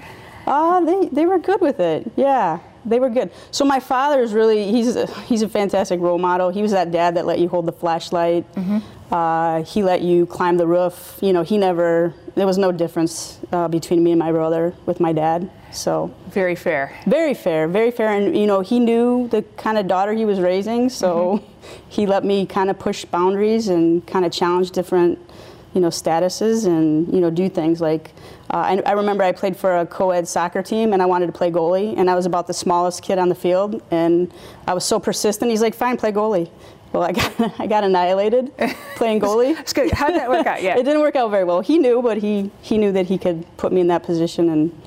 Uh, 0.47 0.79
they, 0.81 1.07
they 1.11 1.25
were 1.25 1.39
good 1.39 1.59
with 1.59 1.79
it. 1.79 2.09
Yeah, 2.15 2.59
they 2.85 2.99
were 2.99 3.09
good. 3.09 3.31
So 3.51 3.65
my 3.65 3.79
father's 3.79 4.31
really 4.33 4.71
he's 4.71 4.95
a, 4.95 5.07
he's 5.23 5.41
a 5.41 5.49
fantastic 5.49 5.99
role 5.99 6.19
model. 6.19 6.49
He 6.51 6.61
was 6.61 6.71
that 6.71 6.91
dad 6.91 7.15
that 7.17 7.25
let 7.25 7.39
you 7.39 7.49
hold 7.49 7.65
the 7.65 7.71
flashlight. 7.73 8.45
Uh, 9.11 9.63
he 9.63 9.83
let 9.83 10.01
you 10.01 10.25
climb 10.25 10.57
the 10.57 10.67
roof. 10.67 11.17
You 11.21 11.33
know, 11.33 11.43
he 11.43 11.57
never. 11.57 12.13
There 12.35 12.45
was 12.45 12.57
no 12.57 12.71
difference 12.71 13.39
uh, 13.51 13.67
between 13.69 14.03
me 14.03 14.11
and 14.11 14.19
my 14.19 14.31
brother 14.31 14.73
with 14.85 14.99
my 14.99 15.13
dad. 15.13 15.49
So 15.71 16.13
Very 16.29 16.55
fair. 16.55 16.93
very 17.05 17.33
fair, 17.33 17.67
very 17.67 17.91
fair. 17.91 18.09
And 18.09 18.37
you 18.37 18.45
know, 18.45 18.59
he 18.61 18.79
knew 18.79 19.27
the 19.29 19.41
kind 19.57 19.77
of 19.77 19.87
daughter 19.87 20.13
he 20.13 20.25
was 20.25 20.39
raising, 20.39 20.89
so 20.89 21.41
he 21.89 22.05
let 22.05 22.23
me 22.25 22.45
kind 22.45 22.69
of 22.69 22.77
push 22.77 23.05
boundaries 23.05 23.67
and 23.69 24.05
kind 24.05 24.25
of 24.25 24.31
challenge 24.31 24.71
different, 24.71 25.17
you 25.73 25.81
know, 25.81 25.87
statuses 25.89 26.65
and 26.65 27.13
you 27.13 27.19
know 27.21 27.29
do 27.29 27.49
things 27.49 27.79
like. 27.81 28.11
Uh, 28.47 28.57
I, 28.57 28.81
I 28.85 28.91
remember 28.91 29.23
I 29.23 29.31
played 29.31 29.57
for 29.57 29.77
a 29.77 29.85
co-ed 29.87 30.27
soccer 30.27 30.61
team 30.61 30.93
and 30.93 31.01
I 31.01 31.07
wanted 31.07 31.25
to 31.25 31.31
play 31.31 31.49
goalie 31.49 31.97
and 31.97 32.09
I 32.11 32.15
was 32.15 32.27
about 32.27 32.45
the 32.45 32.53
smallest 32.53 33.01
kid 33.01 33.17
on 33.17 33.27
the 33.27 33.33
field 33.35 33.81
and 33.89 34.31
I 34.67 34.75
was 34.75 34.85
so 34.85 34.99
persistent. 34.99 35.49
He's 35.49 35.61
like, 35.63 35.73
"Fine, 35.73 35.97
play 35.97 36.11
goalie." 36.11 36.49
Well, 36.95 37.03
I 37.03 37.11
got 37.11 37.59
I 37.59 37.67
got 37.67 37.83
annihilated 37.83 38.55
playing 38.95 39.19
goalie. 39.19 39.53
How 39.93 40.07
did 40.07 40.15
that 40.15 40.29
work 40.29 40.47
out? 40.47 40.63
Yeah. 40.63 40.77
it 40.79 40.83
didn't 40.83 41.01
work 41.01 41.17
out 41.17 41.29
very 41.29 41.43
well. 41.43 41.59
He 41.59 41.77
knew, 41.77 42.01
but 42.01 42.17
he 42.17 42.49
he 42.61 42.77
knew 42.77 42.93
that 42.93 43.07
he 43.07 43.17
could 43.17 43.45
put 43.57 43.73
me 43.73 43.81
in 43.81 43.87
that 43.87 44.03
position 44.03 44.49
and 44.49 44.81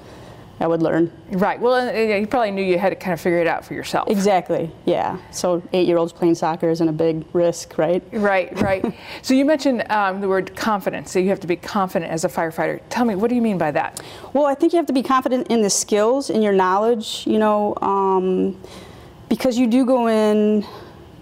I 0.58 0.66
would 0.66 0.82
learn. 0.82 1.12
Right. 1.30 1.60
Well, 1.60 1.94
you 1.94 2.26
probably 2.26 2.50
knew 2.50 2.64
you 2.64 2.78
had 2.78 2.88
to 2.88 2.96
kind 2.96 3.12
of 3.12 3.20
figure 3.20 3.38
it 3.38 3.46
out 3.46 3.64
for 3.64 3.74
yourself. 3.74 4.08
Exactly. 4.08 4.72
Yeah. 4.86 5.18
So 5.30 5.62
eight-year-olds 5.72 6.12
playing 6.12 6.34
soccer 6.34 6.68
isn't 6.68 6.88
a 6.88 6.92
big 6.92 7.24
risk, 7.32 7.78
right? 7.78 8.02
Right. 8.10 8.60
Right. 8.60 8.84
so 9.22 9.34
you 9.34 9.44
mentioned 9.44 9.88
um, 9.88 10.20
the 10.20 10.28
word 10.28 10.56
confidence. 10.56 11.12
So 11.12 11.20
you 11.20 11.28
have 11.28 11.38
to 11.40 11.46
be 11.46 11.54
confident 11.54 12.10
as 12.10 12.24
a 12.24 12.28
firefighter. 12.28 12.80
Tell 12.88 13.04
me, 13.04 13.14
what 13.14 13.28
do 13.28 13.36
you 13.36 13.42
mean 13.42 13.56
by 13.56 13.70
that? 13.70 14.02
Well, 14.32 14.46
I 14.46 14.56
think 14.56 14.72
you 14.72 14.78
have 14.78 14.86
to 14.86 14.92
be 14.92 15.04
confident 15.04 15.46
in 15.46 15.62
the 15.62 15.70
skills, 15.70 16.28
in 16.28 16.42
your 16.42 16.54
knowledge. 16.54 17.24
You 17.24 17.38
know, 17.38 17.76
um, 17.80 18.60
because 19.28 19.58
you 19.58 19.68
do 19.68 19.86
go 19.86 20.08
in 20.08 20.66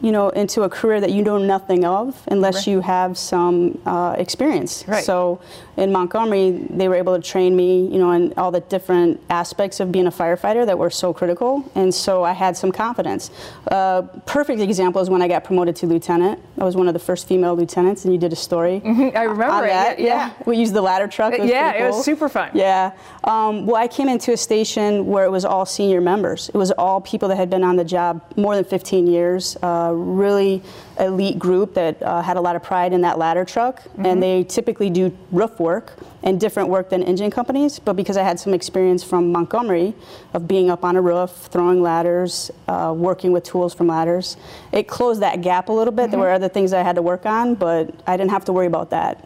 you 0.02 0.12
know, 0.12 0.28
into 0.30 0.62
a 0.62 0.68
career 0.68 1.00
that 1.00 1.10
you 1.10 1.22
know 1.22 1.38
nothing 1.38 1.84
of 1.84 2.22
unless 2.28 2.54
right. 2.54 2.66
you 2.68 2.80
have 2.80 3.16
some 3.16 3.80
uh, 3.86 4.14
experience. 4.18 4.84
Right. 4.86 5.04
So 5.04 5.40
in 5.76 5.92
Montgomery, 5.92 6.66
they 6.70 6.88
were 6.88 6.94
able 6.94 7.14
to 7.16 7.22
train 7.22 7.54
me, 7.56 7.86
you 7.86 7.98
know, 7.98 8.10
in 8.12 8.32
all 8.36 8.50
the 8.50 8.60
different 8.60 9.20
aspects 9.30 9.80
of 9.80 9.92
being 9.92 10.06
a 10.06 10.10
firefighter 10.10 10.64
that 10.66 10.78
were 10.78 10.90
so 10.90 11.12
critical, 11.12 11.70
and 11.74 11.94
so 11.94 12.24
I 12.24 12.32
had 12.32 12.56
some 12.56 12.72
confidence. 12.72 13.30
Uh, 13.70 14.02
perfect 14.24 14.60
example 14.60 15.00
is 15.00 15.10
when 15.10 15.22
I 15.22 15.28
got 15.28 15.44
promoted 15.44 15.76
to 15.76 15.86
lieutenant. 15.86 16.40
I 16.58 16.64
was 16.64 16.76
one 16.76 16.88
of 16.88 16.94
the 16.94 17.00
first 17.00 17.28
female 17.28 17.54
lieutenants, 17.54 18.04
and 18.04 18.14
you 18.14 18.18
did 18.18 18.32
a 18.32 18.36
story. 18.36 18.80
Mm-hmm. 18.80 19.16
I 19.16 19.22
remember 19.22 19.66
that. 19.66 19.98
It. 19.98 20.04
Yeah, 20.04 20.28
yeah. 20.28 20.32
we 20.46 20.56
used 20.56 20.74
the 20.74 20.82
ladder 20.82 21.08
truck. 21.08 21.34
It 21.34 21.44
yeah, 21.44 21.72
cool. 21.72 21.82
it 21.82 21.88
was 21.88 22.04
super 22.04 22.28
fun. 22.28 22.50
Yeah. 22.54 22.92
Um, 23.24 23.66
well, 23.66 23.76
I 23.76 23.88
came 23.88 24.08
into 24.08 24.32
a 24.32 24.36
station 24.36 25.06
where 25.06 25.24
it 25.24 25.30
was 25.30 25.44
all 25.44 25.66
senior 25.66 26.00
members. 26.00 26.48
It 26.48 26.56
was 26.56 26.70
all 26.72 27.00
people 27.00 27.28
that 27.28 27.36
had 27.36 27.50
been 27.50 27.64
on 27.64 27.76
the 27.76 27.84
job 27.84 28.22
more 28.36 28.54
than 28.54 28.64
15 28.64 29.06
years. 29.06 29.56
Uh, 29.62 29.85
really 29.94 30.62
elite 30.98 31.38
group 31.38 31.74
that 31.74 32.02
uh, 32.02 32.22
had 32.22 32.36
a 32.36 32.40
lot 32.40 32.56
of 32.56 32.62
pride 32.62 32.92
in 32.92 33.00
that 33.02 33.18
ladder 33.18 33.44
truck, 33.44 33.82
mm-hmm. 33.82 34.06
and 34.06 34.22
they 34.22 34.44
typically 34.44 34.90
do 34.90 35.16
roof 35.30 35.58
work 35.60 35.94
and 36.22 36.40
different 36.40 36.68
work 36.68 36.90
than 36.90 37.02
engine 37.02 37.30
companies. 37.30 37.78
But 37.78 37.94
because 37.94 38.16
I 38.16 38.22
had 38.22 38.40
some 38.40 38.54
experience 38.54 39.04
from 39.04 39.30
Montgomery 39.30 39.94
of 40.34 40.48
being 40.48 40.70
up 40.70 40.84
on 40.84 40.96
a 40.96 41.00
roof, 41.00 41.30
throwing 41.30 41.82
ladders, 41.82 42.50
uh, 42.68 42.94
working 42.96 43.32
with 43.32 43.44
tools 43.44 43.74
from 43.74 43.88
ladders, 43.88 44.36
it 44.72 44.88
closed 44.88 45.22
that 45.22 45.42
gap 45.42 45.68
a 45.68 45.72
little 45.72 45.92
bit. 45.92 46.02
Mm-hmm. 46.02 46.10
There 46.12 46.20
were 46.20 46.30
other 46.30 46.48
things 46.48 46.72
I 46.72 46.82
had 46.82 46.96
to 46.96 47.02
work 47.02 47.26
on, 47.26 47.54
but 47.54 47.94
I 48.06 48.16
didn't 48.16 48.30
have 48.30 48.44
to 48.46 48.52
worry 48.52 48.66
about 48.66 48.90
that. 48.90 49.24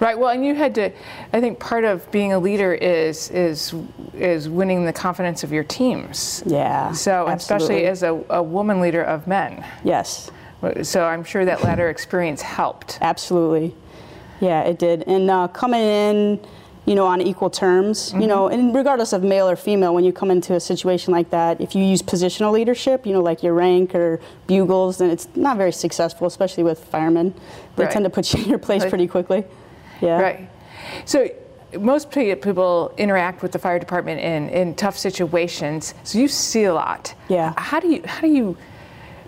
Right. 0.00 0.18
Well, 0.18 0.30
and 0.30 0.44
you 0.44 0.54
had 0.54 0.74
to. 0.76 0.90
I 1.32 1.40
think 1.40 1.58
part 1.58 1.84
of 1.84 2.10
being 2.10 2.32
a 2.32 2.38
leader 2.38 2.74
is 2.74 3.30
is 3.30 3.74
is 4.14 4.48
winning 4.48 4.84
the 4.84 4.92
confidence 4.92 5.44
of 5.44 5.52
your 5.52 5.64
teams. 5.64 6.42
Yeah. 6.46 6.92
So, 6.92 7.28
absolutely. 7.28 7.84
especially 7.84 7.86
as 7.86 8.02
a, 8.02 8.24
a 8.30 8.42
woman 8.42 8.80
leader 8.80 9.02
of 9.02 9.26
men. 9.26 9.64
Yes. 9.84 10.30
So 10.82 11.04
I'm 11.04 11.22
sure 11.22 11.44
that 11.44 11.62
latter 11.62 11.90
experience 11.90 12.42
helped. 12.42 12.98
Absolutely. 13.00 13.74
Yeah, 14.40 14.62
it 14.62 14.78
did. 14.78 15.04
And 15.06 15.30
uh, 15.30 15.48
coming 15.48 15.80
in, 15.80 16.40
you 16.86 16.94
know, 16.94 17.06
on 17.06 17.20
equal 17.20 17.50
terms, 17.50 18.10
mm-hmm. 18.10 18.22
you 18.22 18.26
know, 18.26 18.48
and 18.48 18.74
regardless 18.74 19.12
of 19.12 19.22
male 19.22 19.48
or 19.48 19.56
female, 19.56 19.94
when 19.94 20.04
you 20.04 20.12
come 20.12 20.30
into 20.30 20.54
a 20.54 20.60
situation 20.60 21.12
like 21.12 21.30
that, 21.30 21.60
if 21.60 21.74
you 21.74 21.84
use 21.84 22.02
positional 22.02 22.52
leadership, 22.52 23.06
you 23.06 23.12
know, 23.12 23.22
like 23.22 23.42
your 23.42 23.54
rank 23.54 23.94
or 23.94 24.20
bugles, 24.46 24.98
then 24.98 25.10
it's 25.10 25.28
not 25.34 25.56
very 25.56 25.72
successful, 25.72 26.26
especially 26.26 26.64
with 26.64 26.82
firemen. 26.84 27.34
They 27.76 27.84
right. 27.84 27.92
tend 27.92 28.04
to 28.04 28.10
put 28.10 28.32
you 28.32 28.42
in 28.42 28.48
your 28.48 28.58
place 28.58 28.84
pretty 28.84 29.06
quickly. 29.06 29.44
Yeah. 30.00 30.20
Right. 30.20 30.50
So 31.04 31.28
most 31.78 32.10
people 32.10 32.94
interact 32.96 33.42
with 33.42 33.52
the 33.52 33.58
fire 33.58 33.78
department 33.78 34.20
in, 34.20 34.48
in 34.48 34.74
tough 34.74 34.96
situations. 34.96 35.94
So 36.04 36.18
you 36.18 36.28
see 36.28 36.64
a 36.64 36.74
lot. 36.74 37.14
Yeah. 37.28 37.52
How 37.56 37.80
do 37.80 37.88
you 37.88 38.02
how 38.06 38.20
do 38.20 38.28
you 38.28 38.56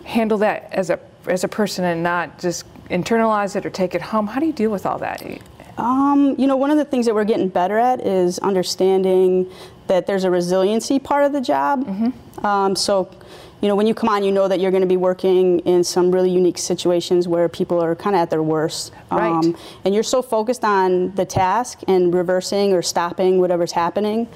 handle 0.04 0.38
that 0.38 0.68
as 0.72 0.90
a 0.90 0.98
as 1.26 1.44
a 1.44 1.48
person 1.48 1.84
and 1.84 2.02
not 2.02 2.38
just 2.38 2.64
internalize 2.88 3.56
it 3.56 3.66
or 3.66 3.70
take 3.70 3.94
it 3.94 4.02
home? 4.02 4.26
How 4.26 4.40
do 4.40 4.46
you 4.46 4.52
deal 4.52 4.70
with 4.70 4.86
all 4.86 4.98
that? 4.98 5.22
Um, 5.76 6.34
you 6.38 6.46
know, 6.46 6.56
one 6.56 6.70
of 6.70 6.76
the 6.76 6.84
things 6.84 7.06
that 7.06 7.14
we're 7.14 7.24
getting 7.24 7.48
better 7.48 7.78
at 7.78 8.00
is 8.04 8.38
understanding 8.40 9.50
that 9.86 10.06
there's 10.06 10.24
a 10.24 10.30
resiliency 10.30 10.98
part 10.98 11.24
of 11.24 11.32
the 11.32 11.40
job. 11.40 11.86
Mm-hmm. 11.86 12.46
Um, 12.46 12.76
so, 12.76 13.10
you 13.60 13.68
know, 13.68 13.74
when 13.74 13.86
you 13.86 13.94
come 13.94 14.08
on, 14.08 14.22
you 14.22 14.30
know 14.30 14.46
that 14.46 14.60
you're 14.60 14.70
going 14.70 14.82
to 14.82 14.88
be 14.88 14.96
working 14.96 15.60
in 15.60 15.82
some 15.82 16.12
really 16.12 16.30
unique 16.30 16.58
situations 16.58 17.26
where 17.26 17.48
people 17.48 17.82
are 17.82 17.96
kind 17.96 18.14
of 18.14 18.22
at 18.22 18.30
their 18.30 18.42
worst. 18.42 18.92
Right. 19.10 19.28
Um, 19.28 19.56
and 19.84 19.92
you're 19.92 20.04
so 20.04 20.22
focused 20.22 20.64
on 20.64 21.14
the 21.16 21.24
task 21.24 21.80
and 21.88 22.14
reversing 22.14 22.72
or 22.72 22.82
stopping 22.82 23.40
whatever's 23.40 23.72
happening 23.72 24.28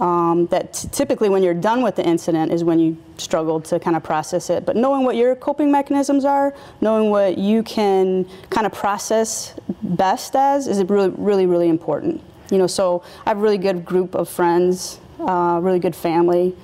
um, 0.00 0.46
that 0.46 0.72
t- 0.72 0.88
typically 0.88 1.28
when 1.28 1.42
you're 1.42 1.54
done 1.54 1.82
with 1.82 1.96
the 1.96 2.06
incident 2.06 2.52
is 2.52 2.64
when 2.64 2.78
you 2.78 2.96
struggle 3.18 3.60
to 3.60 3.78
kind 3.78 3.96
of 3.96 4.02
process 4.02 4.48
it. 4.48 4.64
But 4.64 4.76
knowing 4.76 5.04
what 5.04 5.16
your 5.16 5.36
coping 5.36 5.70
mechanisms 5.70 6.24
are, 6.24 6.54
knowing 6.80 7.10
what 7.10 7.36
you 7.36 7.62
can 7.62 8.26
kind 8.48 8.66
of 8.66 8.72
process 8.72 9.54
best 9.82 10.34
as 10.34 10.66
is 10.66 10.82
really, 10.84 11.10
really, 11.10 11.46
really 11.46 11.68
important. 11.68 12.22
You 12.50 12.58
know, 12.58 12.66
so 12.66 13.02
I 13.26 13.30
have 13.30 13.38
a 13.38 13.40
really 13.40 13.58
good 13.58 13.84
group 13.84 14.14
of 14.14 14.28
friends, 14.28 14.98
uh, 15.20 15.60
really 15.62 15.78
good 15.78 15.94
family. 15.94 16.56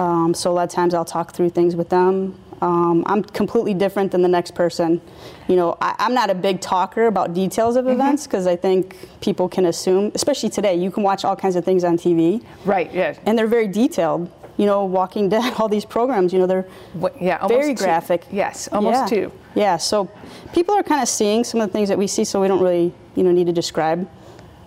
Um, 0.00 0.32
so 0.32 0.50
a 0.50 0.54
lot 0.54 0.62
of 0.62 0.70
times 0.70 0.94
I'll 0.94 1.04
talk 1.04 1.32
through 1.34 1.50
things 1.50 1.76
with 1.76 1.90
them. 1.90 2.34
Um, 2.62 3.04
I'm 3.06 3.22
completely 3.22 3.74
different 3.74 4.12
than 4.12 4.22
the 4.22 4.28
next 4.28 4.54
person. 4.54 5.00
You 5.46 5.56
know, 5.56 5.76
I, 5.80 5.94
am 5.98 6.14
not 6.14 6.30
a 6.30 6.34
big 6.34 6.62
talker 6.62 7.06
about 7.06 7.34
details 7.34 7.76
of 7.76 7.84
mm-hmm. 7.84 8.00
events 8.00 8.26
because 8.26 8.46
I 8.46 8.56
think 8.56 8.96
people 9.20 9.46
can 9.46 9.66
assume, 9.66 10.10
especially 10.14 10.48
today, 10.48 10.74
you 10.74 10.90
can 10.90 11.02
watch 11.02 11.24
all 11.24 11.36
kinds 11.36 11.54
of 11.54 11.66
things 11.66 11.84
on 11.84 11.98
TV. 11.98 12.42
Right, 12.64 12.92
yes. 12.94 13.18
And 13.26 13.38
they're 13.38 13.46
very 13.46 13.68
detailed. 13.68 14.30
You 14.56 14.66
know, 14.66 14.86
Walking 14.86 15.28
Dead, 15.28 15.54
all 15.58 15.68
these 15.68 15.84
programs, 15.84 16.32
you 16.32 16.38
know, 16.38 16.46
they're 16.46 16.66
what, 16.94 17.20
yeah, 17.20 17.46
very 17.46 17.74
graphic. 17.74 18.24
Yes, 18.30 18.68
almost 18.72 19.12
yeah. 19.12 19.18
two. 19.18 19.32
Yeah, 19.54 19.76
so 19.76 20.10
people 20.54 20.74
are 20.74 20.82
kind 20.82 21.02
of 21.02 21.08
seeing 21.08 21.44
some 21.44 21.60
of 21.60 21.68
the 21.68 21.72
things 21.72 21.90
that 21.90 21.98
we 21.98 22.06
see, 22.06 22.24
so 22.24 22.40
we 22.40 22.48
don't 22.48 22.62
really, 22.62 22.92
you 23.16 23.22
know, 23.22 23.32
need 23.32 23.46
to 23.46 23.52
describe 23.52 24.08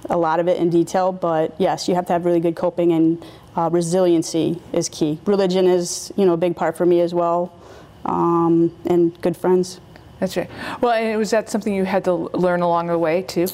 a 0.09 0.17
lot 0.17 0.39
of 0.39 0.47
it 0.47 0.57
in 0.57 0.69
detail. 0.69 1.11
But 1.11 1.55
yes, 1.59 1.87
you 1.87 1.95
have 1.95 2.05
to 2.07 2.13
have 2.13 2.25
really 2.25 2.39
good 2.39 2.55
coping 2.55 2.91
and 2.91 3.23
uh, 3.55 3.69
resiliency 3.71 4.61
is 4.71 4.89
key. 4.89 5.19
Religion 5.25 5.67
is, 5.67 6.11
you 6.15 6.25
know, 6.25 6.33
a 6.33 6.37
big 6.37 6.55
part 6.55 6.77
for 6.77 6.85
me 6.85 7.01
as 7.01 7.13
well 7.13 7.53
um, 8.05 8.75
and 8.85 9.19
good 9.21 9.37
friends. 9.37 9.79
That's 10.19 10.37
right. 10.37 10.49
Well, 10.81 10.93
and 10.93 11.17
was 11.19 11.31
that 11.31 11.49
something 11.49 11.73
you 11.73 11.85
had 11.85 12.05
to 12.05 12.13
learn 12.13 12.61
along 12.61 12.87
the 12.87 12.97
way 12.97 13.23
too? 13.23 13.47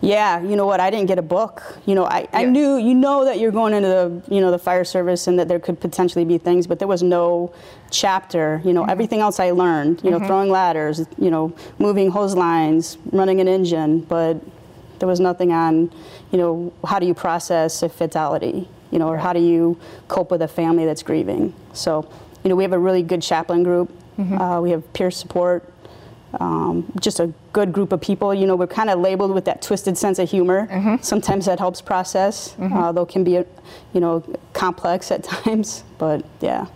Yeah, 0.00 0.40
you 0.40 0.54
know 0.54 0.66
what? 0.66 0.78
I 0.78 0.90
didn't 0.90 1.06
get 1.06 1.18
a 1.18 1.22
book. 1.22 1.62
You 1.84 1.96
know, 1.96 2.04
I, 2.04 2.28
I 2.32 2.44
knew 2.44 2.76
you 2.76 2.94
know 2.94 3.24
that 3.24 3.40
you're 3.40 3.50
going 3.50 3.74
into 3.74 3.88
the 3.88 4.34
you 4.34 4.40
know 4.40 4.52
the 4.52 4.58
fire 4.58 4.84
service 4.84 5.26
and 5.26 5.38
that 5.40 5.48
there 5.48 5.58
could 5.58 5.80
potentially 5.80 6.24
be 6.24 6.38
things, 6.38 6.68
but 6.68 6.78
there 6.78 6.86
was 6.86 7.02
no 7.02 7.52
chapter. 7.90 8.62
You 8.64 8.72
know, 8.72 8.82
mm-hmm. 8.82 8.90
everything 8.90 9.20
else 9.20 9.40
I 9.40 9.50
learned. 9.50 10.02
You 10.04 10.10
know, 10.10 10.18
mm-hmm. 10.18 10.26
throwing 10.26 10.50
ladders, 10.50 11.04
you 11.18 11.30
know, 11.30 11.52
moving 11.80 12.10
hose 12.10 12.36
lines, 12.36 12.96
running 13.10 13.40
an 13.40 13.48
engine, 13.48 14.00
but 14.02 14.40
there 15.00 15.08
was 15.08 15.20
nothing 15.20 15.52
on, 15.52 15.92
you 16.30 16.38
know, 16.38 16.72
how 16.84 16.98
do 16.98 17.06
you 17.06 17.14
process 17.14 17.82
a 17.82 17.88
fatality, 17.88 18.68
you 18.90 18.98
know, 18.98 19.08
or 19.08 19.16
how 19.16 19.32
do 19.32 19.40
you 19.40 19.78
cope 20.08 20.30
with 20.30 20.42
a 20.42 20.48
family 20.48 20.84
that's 20.84 21.02
grieving. 21.02 21.54
So 21.72 22.08
you 22.42 22.48
know, 22.48 22.56
we 22.56 22.62
have 22.62 22.72
a 22.72 22.78
really 22.78 23.02
good 23.02 23.22
chaplain 23.22 23.62
group. 23.62 23.92
Mm-hmm. 24.18 24.40
Uh, 24.40 24.60
we 24.60 24.70
have 24.70 24.92
peer 24.92 25.10
support. 25.10 25.72
Um, 26.40 26.92
just 27.00 27.20
a 27.20 27.32
good 27.52 27.72
group 27.72 27.92
of 27.92 28.00
people. 28.00 28.34
You 28.34 28.46
know, 28.46 28.54
we're 28.54 28.66
kind 28.66 28.90
of 28.90 29.00
labeled 29.00 29.32
with 29.32 29.46
that 29.46 29.62
twisted 29.62 29.96
sense 29.96 30.18
of 30.18 30.30
humor. 30.30 30.66
Mm-hmm. 30.66 31.02
Sometimes 31.02 31.46
that 31.46 31.58
helps 31.58 31.80
process, 31.80 32.52
mm-hmm. 32.52 32.76
uh, 32.76 32.92
though 32.92 33.02
it 33.02 33.08
can 33.08 33.24
be, 33.24 33.36
a, 33.36 33.46
you 33.94 34.00
know, 34.00 34.22
complex 34.52 35.10
at 35.10 35.24
times. 35.44 35.84
But 35.96 36.24
yeah. 36.40 36.66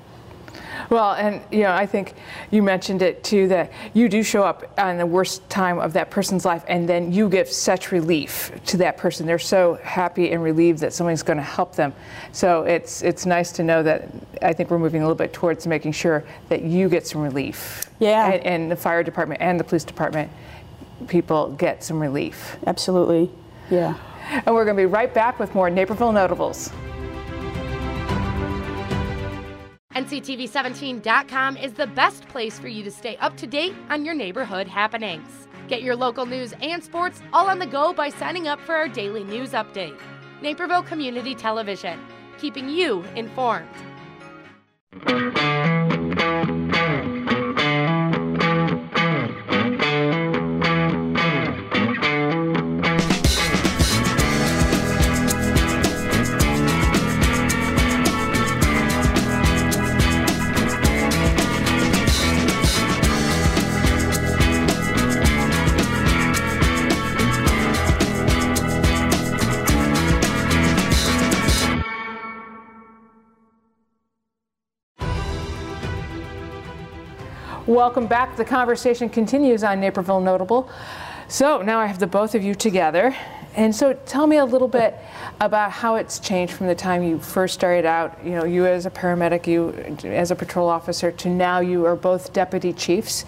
Well, 0.93 1.15
and 1.15 1.41
you 1.51 1.63
know, 1.63 1.73
I 1.73 1.87
think 1.87 2.13
you 2.51 2.63
mentioned 2.63 3.01
it 3.01 3.25
too 3.25 3.49
that 3.49 3.73
you 3.95 4.11
do 4.11 4.23
show 4.23 4.43
up 4.43 4.79
on 4.79 4.99
the 4.99 5.07
worst 5.07 5.49
time 5.49 5.79
of 5.79 5.95
that 5.95 6.11
person's 6.11 6.45
life, 6.45 6.65
and 6.69 6.87
then 6.87 7.11
you 7.11 7.31
give 7.31 7.49
such 7.49 7.93
relief 7.93 8.53
to 8.67 8.77
that 8.77 8.99
person. 8.99 9.27
They're 9.27 9.39
so 9.39 9.79
happy 9.83 10.33
and 10.33 10.43
relieved 10.43 10.81
that 10.81 10.93
somebody's 10.93 11.23
going 11.23 11.39
to 11.39 11.43
help 11.43 11.75
them. 11.77 11.95
So 12.33 12.65
it's 12.65 13.01
it's 13.01 13.25
nice 13.25 13.53
to 13.53 13.63
know 13.63 13.83
that. 13.83 14.07
I 14.43 14.53
think 14.53 14.71
we're 14.71 14.79
moving 14.79 15.01
a 15.01 15.05
little 15.05 15.17
bit 15.17 15.33
towards 15.33 15.67
making 15.67 15.93
sure 15.93 16.25
that 16.51 16.61
you 16.61 16.91
get 16.91 17.07
some 17.07 17.23
relief. 17.23 17.87
Yeah. 17.99 18.31
And, 18.31 18.45
and 18.45 18.71
the 18.71 18.77
fire 18.77 19.03
department 19.03 19.41
and 19.41 19.59
the 19.59 19.65
police 19.65 19.85
department 19.85 20.31
people 21.09 21.53
get 21.53 21.83
some 21.83 22.03
relief. 22.03 22.59
Absolutely. 22.67 23.31
Yeah. 23.71 23.97
And 24.29 24.55
we're 24.55 24.67
going 24.67 24.77
to 24.77 24.83
be 24.83 24.87
right 24.87 25.13
back 25.13 25.39
with 25.39 25.55
more 25.55 25.71
Naperville 25.71 26.13
Notables. 26.13 26.71
NCTV17.com 30.03 31.57
is 31.57 31.75
the 31.75 31.87
best 31.87 32.27
place 32.27 32.59
for 32.59 32.67
you 32.67 32.83
to 32.83 32.91
stay 32.91 33.17
up 33.19 33.37
to 33.37 33.47
date 33.47 33.73
on 33.89 34.05
your 34.05 34.15
neighborhood 34.15 34.67
happenings. 34.67 35.47
Get 35.69 35.83
your 35.83 35.95
local 35.95 36.27
news 36.27 36.53
and 36.61 36.83
sports 36.83 37.23
all 37.33 37.49
on 37.49 37.61
the 37.61 37.67
go 37.67 37.93
by 37.93 38.09
signing 38.09 38.49
up 38.49 38.61
for 38.61 38.75
our 38.75 38.89
daily 38.89 39.23
news 39.23 39.53
update. 39.53 39.97
Naperville 40.41 40.83
Community 40.83 41.37
Television, 41.37 42.01
keeping 42.39 42.69
you 42.69 43.05
informed. 43.15 43.69
Welcome 77.67 78.09
back. 78.09 78.37
The 78.37 78.45
conversation 78.45 79.09
continues 79.09 79.63
on 79.63 79.79
Naperville 79.79 80.21
Notable. 80.21 80.69
So 81.29 81.63
now 81.63 81.79
I 81.79 81.87
have 81.87 82.01
the 82.01 82.09
both 82.09 82.35
of 82.35 82.43
you 82.43 82.57
together. 82.57 83.15
And 83.55 83.73
so 83.73 83.93
tell 83.93 84.27
me 84.27 84.39
a 84.39 84.45
little 84.45 84.67
bit 84.67 84.97
about 85.41 85.71
how 85.71 85.95
it's 85.95 86.19
changed 86.19 86.55
from 86.55 86.67
the 86.67 86.75
time 86.75 87.05
you 87.05 87.21
first 87.21 87.55
started 87.55 87.87
out, 87.87 88.19
you 88.25 88.33
know, 88.33 88.45
you 88.45 88.67
as 88.67 88.85
a 88.85 88.91
paramedic, 88.91 89.47
you 89.47 89.71
as 90.03 90.33
a 90.33 90.35
patrol 90.35 90.69
officer, 90.69 91.13
to 91.13 91.29
now 91.29 91.61
you 91.61 91.87
are 91.87 91.95
both 91.95 92.33
deputy 92.33 92.73
chiefs, 92.73 93.25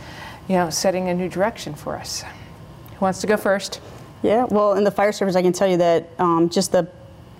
you 0.48 0.56
know, 0.56 0.68
setting 0.68 1.08
a 1.08 1.14
new 1.14 1.28
direction 1.28 1.72
for 1.72 1.94
us. 1.94 2.24
Who 2.96 3.04
wants 3.04 3.20
to 3.20 3.28
go 3.28 3.36
first? 3.36 3.80
Yeah, 4.24 4.46
well, 4.50 4.72
in 4.72 4.82
the 4.82 4.90
fire 4.90 5.12
service, 5.12 5.36
I 5.36 5.42
can 5.42 5.52
tell 5.52 5.68
you 5.68 5.76
that 5.76 6.10
um, 6.18 6.48
just 6.48 6.72
the 6.72 6.88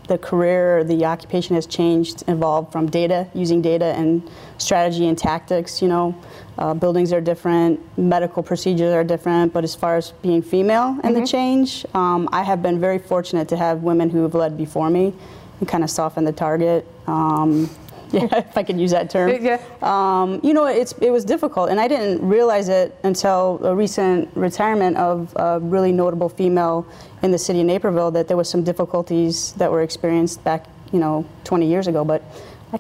the 0.07 0.19
career, 0.19 0.85
the 0.85 1.05
occupation 1.05 1.55
has 1.55 1.67
changed, 1.67 2.25
evolved 2.29 2.73
from 2.73 2.87
data, 2.91 3.27
using 3.35 3.63
data 3.63 3.87
and 3.97 4.29
strategy 4.59 5.07
and 5.07 5.17
tactics. 5.17 5.81
You 5.81 5.89
know, 5.89 6.23
uh, 6.59 6.75
buildings 6.75 7.13
are 7.13 7.21
different, 7.21 7.81
medical 7.99 8.43
procedures 8.43 8.93
are 8.93 9.05
different, 9.05 9.53
but 9.53 9.65
as 9.65 9.75
far 9.75 9.97
as 9.97 10.13
being 10.23 10.43
female 10.43 10.99
and 11.03 11.17
the 11.17 11.27
change, 11.27 11.87
um, 11.95 12.29
I 12.33 12.43
have 12.43 12.63
been 12.63 12.79
very 12.81 12.99
fortunate 12.99 13.49
to 13.49 13.57
have 13.57 13.83
women 13.83 14.11
who 14.11 14.23
have 14.23 14.35
led 14.35 14.57
before 14.57 14.91
me 14.91 15.15
and 15.61 15.69
kind 15.69 15.83
of 15.83 15.91
soften 15.91 16.25
the 16.25 16.33
target. 16.33 16.87
Um, 17.07 17.71
yeah, 18.15 18.29
if 18.39 18.57
I 18.57 18.63
could 18.63 18.81
use 18.81 18.93
that 18.93 19.11
term. 19.11 19.31
Yeah. 19.43 19.61
Um, 19.83 20.41
you 20.43 20.55
know, 20.55 20.67
it's 20.67 20.93
it 21.01 21.11
was 21.11 21.25
difficult, 21.25 21.71
and 21.71 21.81
I 21.81 21.89
didn't 21.89 22.27
realize 22.27 22.69
it 22.69 22.97
until 23.03 23.61
a 23.65 23.75
recent 23.75 24.35
retirement 24.37 24.97
of 24.97 25.33
a 25.37 25.61
really 25.61 25.93
notable 25.93 26.29
female 26.29 26.87
in 27.23 27.31
the 27.31 27.39
city 27.39 27.61
of 27.61 27.67
Naperville 27.67 28.11
that 28.13 28.29
there 28.29 28.37
was 28.37 28.49
some 28.49 28.63
difficulties 28.63 29.53
that 29.53 29.71
were 29.73 29.83
experienced 29.83 30.45
back, 30.45 30.67
you 30.93 30.99
know, 30.99 31.25
20 31.45 31.67
years 31.67 31.87
ago. 31.87 32.05
But, 32.05 32.23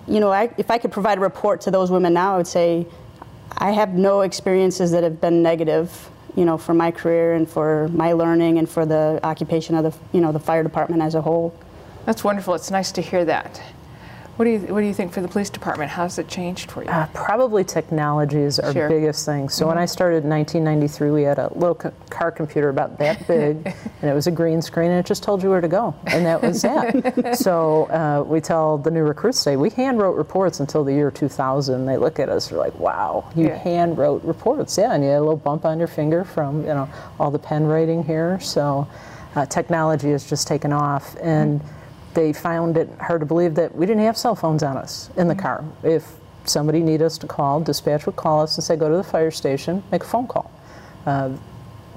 you 0.06 0.20
know, 0.20 0.30
I, 0.30 0.52
if 0.58 0.70
I 0.70 0.78
could 0.78 0.92
provide 0.92 1.18
a 1.18 1.20
report 1.22 1.62
to 1.62 1.70
those 1.70 1.90
women 1.90 2.12
now, 2.12 2.34
I 2.34 2.36
would 2.36 2.46
say 2.46 2.86
I 3.56 3.70
have 3.70 3.94
no 3.94 4.20
experiences 4.20 4.90
that 4.92 5.02
have 5.02 5.20
been 5.20 5.42
negative. 5.42 6.10
You 6.36 6.44
know, 6.44 6.58
for 6.58 6.74
my 6.74 6.90
career 6.90 7.34
and 7.34 7.48
for 7.48 7.86
my 7.92 8.12
learning 8.12 8.58
and 8.58 8.68
for 8.68 8.84
the 8.84 9.20
occupation 9.22 9.76
of 9.76 9.84
the, 9.84 9.94
you 10.12 10.20
know, 10.20 10.32
the 10.32 10.40
fire 10.40 10.64
department 10.64 11.00
as 11.00 11.14
a 11.14 11.22
whole. 11.22 11.54
That's 12.06 12.24
wonderful. 12.24 12.54
It's 12.54 12.72
nice 12.72 12.90
to 12.90 13.00
hear 13.00 13.24
that. 13.24 13.62
What 14.36 14.46
do 14.46 14.50
you 14.50 14.58
What 14.74 14.80
do 14.80 14.86
you 14.86 14.94
think 14.94 15.12
for 15.12 15.20
the 15.20 15.28
police 15.28 15.48
department? 15.48 15.92
How's 15.92 16.18
it 16.18 16.26
changed 16.26 16.72
for 16.72 16.82
you? 16.82 16.90
Uh, 16.90 17.06
probably 17.14 17.62
technology 17.62 18.40
is 18.40 18.58
our 18.58 18.72
Sure. 18.72 18.88
biggest 18.88 19.24
thing. 19.24 19.48
So 19.48 19.68
when 19.68 19.78
I 19.78 19.86
started 19.86 20.24
in 20.24 20.30
1993, 20.30 21.10
we 21.12 21.22
had 21.22 21.38
a 21.38 21.52
little 21.54 21.76
co- 21.76 21.92
car 22.10 22.32
computer 22.32 22.68
about 22.68 22.98
that 22.98 23.24
big, 23.28 23.64
and 24.02 24.10
it 24.10 24.12
was 24.12 24.26
a 24.26 24.32
green 24.32 24.60
screen, 24.60 24.90
and 24.90 24.98
it 24.98 25.06
just 25.06 25.22
told 25.22 25.40
you 25.40 25.50
where 25.50 25.60
to 25.60 25.68
go, 25.68 25.94
and 26.08 26.26
that 26.26 26.42
was 26.42 26.62
that. 26.62 27.36
so 27.38 27.84
uh, 27.90 28.24
we 28.26 28.40
tell 28.40 28.76
the 28.76 28.90
new 28.90 29.04
recruits 29.04 29.44
today, 29.44 29.54
we 29.56 29.70
hand 29.70 30.00
wrote 30.00 30.16
reports 30.16 30.58
until 30.58 30.82
the 30.82 30.92
year 30.92 31.12
2000. 31.12 31.86
They 31.86 31.96
look 31.96 32.18
at 32.18 32.28
us, 32.28 32.48
they're 32.48 32.58
like, 32.58 32.76
"Wow, 32.80 33.26
you 33.36 33.46
Yeah. 33.46 33.56
hand 33.56 33.98
wrote 33.98 34.24
reports?" 34.24 34.76
Yeah, 34.76 34.94
and 34.94 35.04
you 35.04 35.10
had 35.10 35.18
a 35.18 35.20
little 35.20 35.36
bump 35.36 35.64
on 35.64 35.78
your 35.78 35.86
finger 35.88 36.24
from 36.24 36.62
you 36.62 36.74
know 36.74 36.88
all 37.20 37.30
the 37.30 37.38
pen 37.38 37.66
writing 37.68 38.02
here. 38.02 38.40
So 38.40 38.88
uh, 39.36 39.46
technology 39.46 40.10
has 40.10 40.28
just 40.28 40.48
taken 40.48 40.72
off, 40.72 41.14
and 41.22 41.60
they 42.14 42.32
found 42.32 42.76
it 42.76 42.88
hard 43.00 43.20
to 43.20 43.26
believe 43.26 43.54
that 43.56 43.74
we 43.74 43.86
didn't 43.86 44.02
have 44.04 44.16
cell 44.16 44.34
phones 44.34 44.62
on 44.62 44.76
us 44.76 45.10
in 45.16 45.28
the 45.28 45.34
mm. 45.34 45.42
car. 45.42 45.64
If 45.82 46.06
somebody 46.44 46.80
needed 46.80 47.04
us 47.04 47.18
to 47.18 47.26
call, 47.26 47.60
dispatch 47.60 48.06
would 48.06 48.16
call 48.16 48.42
us 48.42 48.56
and 48.56 48.64
say, 48.64 48.76
go 48.76 48.88
to 48.88 48.96
the 48.96 49.04
fire 49.04 49.30
station, 49.30 49.82
make 49.90 50.02
a 50.02 50.06
phone 50.06 50.26
call. 50.26 50.50
Uh, 51.06 51.30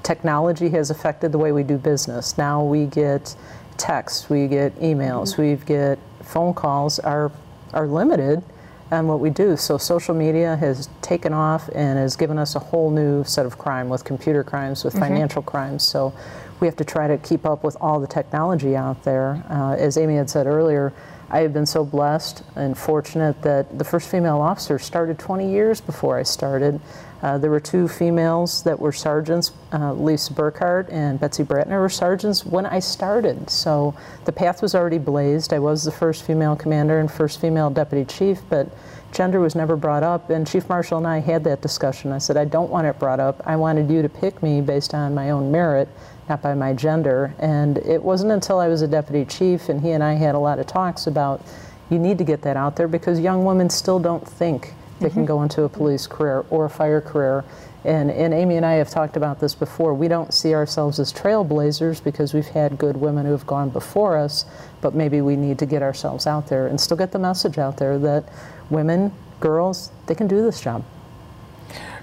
technology 0.02 0.68
has 0.70 0.90
affected 0.90 1.32
the 1.32 1.38
way 1.38 1.52
we 1.52 1.62
do 1.62 1.76
business. 1.76 2.38
Now 2.38 2.64
we 2.64 2.86
get 2.86 3.34
texts, 3.76 4.28
we 4.28 4.48
get 4.48 4.74
emails, 4.80 5.34
mm-hmm. 5.34 5.42
we 5.42 5.56
get 5.56 5.98
phone 6.22 6.54
calls 6.54 6.98
are 6.98 7.30
are 7.72 7.86
limited 7.86 8.42
on 8.90 9.06
what 9.06 9.20
we 9.20 9.30
do. 9.30 9.56
So 9.56 9.76
social 9.76 10.14
media 10.14 10.56
has 10.56 10.88
taken 11.02 11.32
off 11.34 11.68
and 11.74 11.98
has 11.98 12.16
given 12.16 12.38
us 12.38 12.54
a 12.54 12.58
whole 12.58 12.90
new 12.90 13.24
set 13.24 13.44
of 13.44 13.58
crime 13.58 13.88
with 13.88 14.04
computer 14.04 14.42
crimes, 14.42 14.84
with 14.84 14.94
mm-hmm. 14.94 15.02
financial 15.02 15.42
crimes. 15.42 15.82
So 15.82 16.14
we 16.60 16.66
have 16.66 16.76
to 16.76 16.84
try 16.84 17.06
to 17.06 17.18
keep 17.18 17.46
up 17.46 17.64
with 17.64 17.76
all 17.80 18.00
the 18.00 18.06
technology 18.06 18.76
out 18.76 19.02
there. 19.04 19.42
Uh, 19.48 19.74
as 19.74 19.96
Amy 19.96 20.16
had 20.16 20.28
said 20.30 20.46
earlier, 20.46 20.92
I 21.30 21.40
have 21.40 21.52
been 21.52 21.66
so 21.66 21.84
blessed 21.84 22.42
and 22.56 22.76
fortunate 22.76 23.42
that 23.42 23.78
the 23.78 23.84
first 23.84 24.10
female 24.10 24.40
officer 24.40 24.78
started 24.78 25.18
20 25.18 25.50
years 25.50 25.80
before 25.80 26.18
I 26.18 26.22
started. 26.22 26.80
Uh, 27.20 27.36
there 27.36 27.50
were 27.50 27.60
two 27.60 27.88
females 27.88 28.62
that 28.62 28.78
were 28.78 28.92
sergeants, 28.92 29.52
uh, 29.72 29.92
Lisa 29.92 30.32
Burkhardt 30.32 30.88
and 30.88 31.18
Betsy 31.18 31.42
Bratner 31.42 31.80
were 31.80 31.88
sergeants 31.88 32.46
when 32.46 32.64
I 32.64 32.78
started. 32.78 33.50
So 33.50 33.94
the 34.24 34.32
path 34.32 34.62
was 34.62 34.74
already 34.74 34.98
blazed. 34.98 35.52
I 35.52 35.58
was 35.58 35.82
the 35.84 35.90
first 35.90 36.24
female 36.24 36.54
commander 36.54 37.00
and 37.00 37.10
first 37.10 37.40
female 37.40 37.70
deputy 37.70 38.04
chief, 38.04 38.40
but 38.48 38.68
gender 39.12 39.40
was 39.40 39.54
never 39.56 39.76
brought 39.76 40.04
up. 40.04 40.30
And 40.30 40.46
Chief 40.46 40.68
Marshall 40.68 40.98
and 40.98 41.06
I 41.06 41.18
had 41.18 41.42
that 41.44 41.60
discussion. 41.60 42.12
I 42.12 42.18
said, 42.18 42.36
I 42.36 42.44
don't 42.44 42.70
want 42.70 42.86
it 42.86 42.98
brought 42.98 43.20
up. 43.20 43.42
I 43.44 43.56
wanted 43.56 43.90
you 43.90 44.00
to 44.00 44.08
pick 44.08 44.40
me 44.42 44.60
based 44.60 44.94
on 44.94 45.14
my 45.14 45.30
own 45.30 45.50
merit, 45.50 45.88
not 46.28 46.42
by 46.42 46.54
my 46.54 46.72
gender. 46.72 47.34
And 47.38 47.78
it 47.78 48.02
wasn't 48.02 48.32
until 48.32 48.58
I 48.58 48.68
was 48.68 48.82
a 48.82 48.88
deputy 48.88 49.24
chief 49.24 49.68
and 49.68 49.80
he 49.80 49.92
and 49.92 50.02
I 50.02 50.14
had 50.14 50.34
a 50.34 50.38
lot 50.38 50.58
of 50.58 50.66
talks 50.66 51.06
about 51.06 51.42
you 51.90 51.98
need 51.98 52.18
to 52.18 52.24
get 52.24 52.42
that 52.42 52.56
out 52.56 52.76
there 52.76 52.88
because 52.88 53.18
young 53.18 53.44
women 53.44 53.70
still 53.70 53.98
don't 53.98 54.26
think 54.26 54.74
they 55.00 55.08
can 55.08 55.18
mm-hmm. 55.18 55.26
go 55.26 55.42
into 55.42 55.62
a 55.62 55.68
police 55.68 56.06
career 56.06 56.44
or 56.50 56.66
a 56.66 56.70
fire 56.70 57.00
career. 57.00 57.44
And, 57.84 58.10
and 58.10 58.34
Amy 58.34 58.56
and 58.56 58.66
I 58.66 58.72
have 58.74 58.90
talked 58.90 59.16
about 59.16 59.40
this 59.40 59.54
before. 59.54 59.94
We 59.94 60.08
don't 60.08 60.34
see 60.34 60.52
ourselves 60.54 60.98
as 60.98 61.12
trailblazers 61.12 62.02
because 62.02 62.34
we've 62.34 62.48
had 62.48 62.76
good 62.76 62.96
women 62.96 63.24
who 63.24 63.32
have 63.32 63.46
gone 63.46 63.70
before 63.70 64.18
us, 64.18 64.44
but 64.80 64.94
maybe 64.94 65.20
we 65.20 65.36
need 65.36 65.58
to 65.60 65.66
get 65.66 65.82
ourselves 65.82 66.26
out 66.26 66.48
there 66.48 66.66
and 66.66 66.80
still 66.80 66.96
get 66.96 67.12
the 67.12 67.18
message 67.18 67.56
out 67.56 67.76
there 67.76 67.98
that 68.00 68.24
women, 68.68 69.12
girls, 69.40 69.90
they 70.06 70.14
can 70.14 70.26
do 70.26 70.42
this 70.42 70.60
job. 70.60 70.84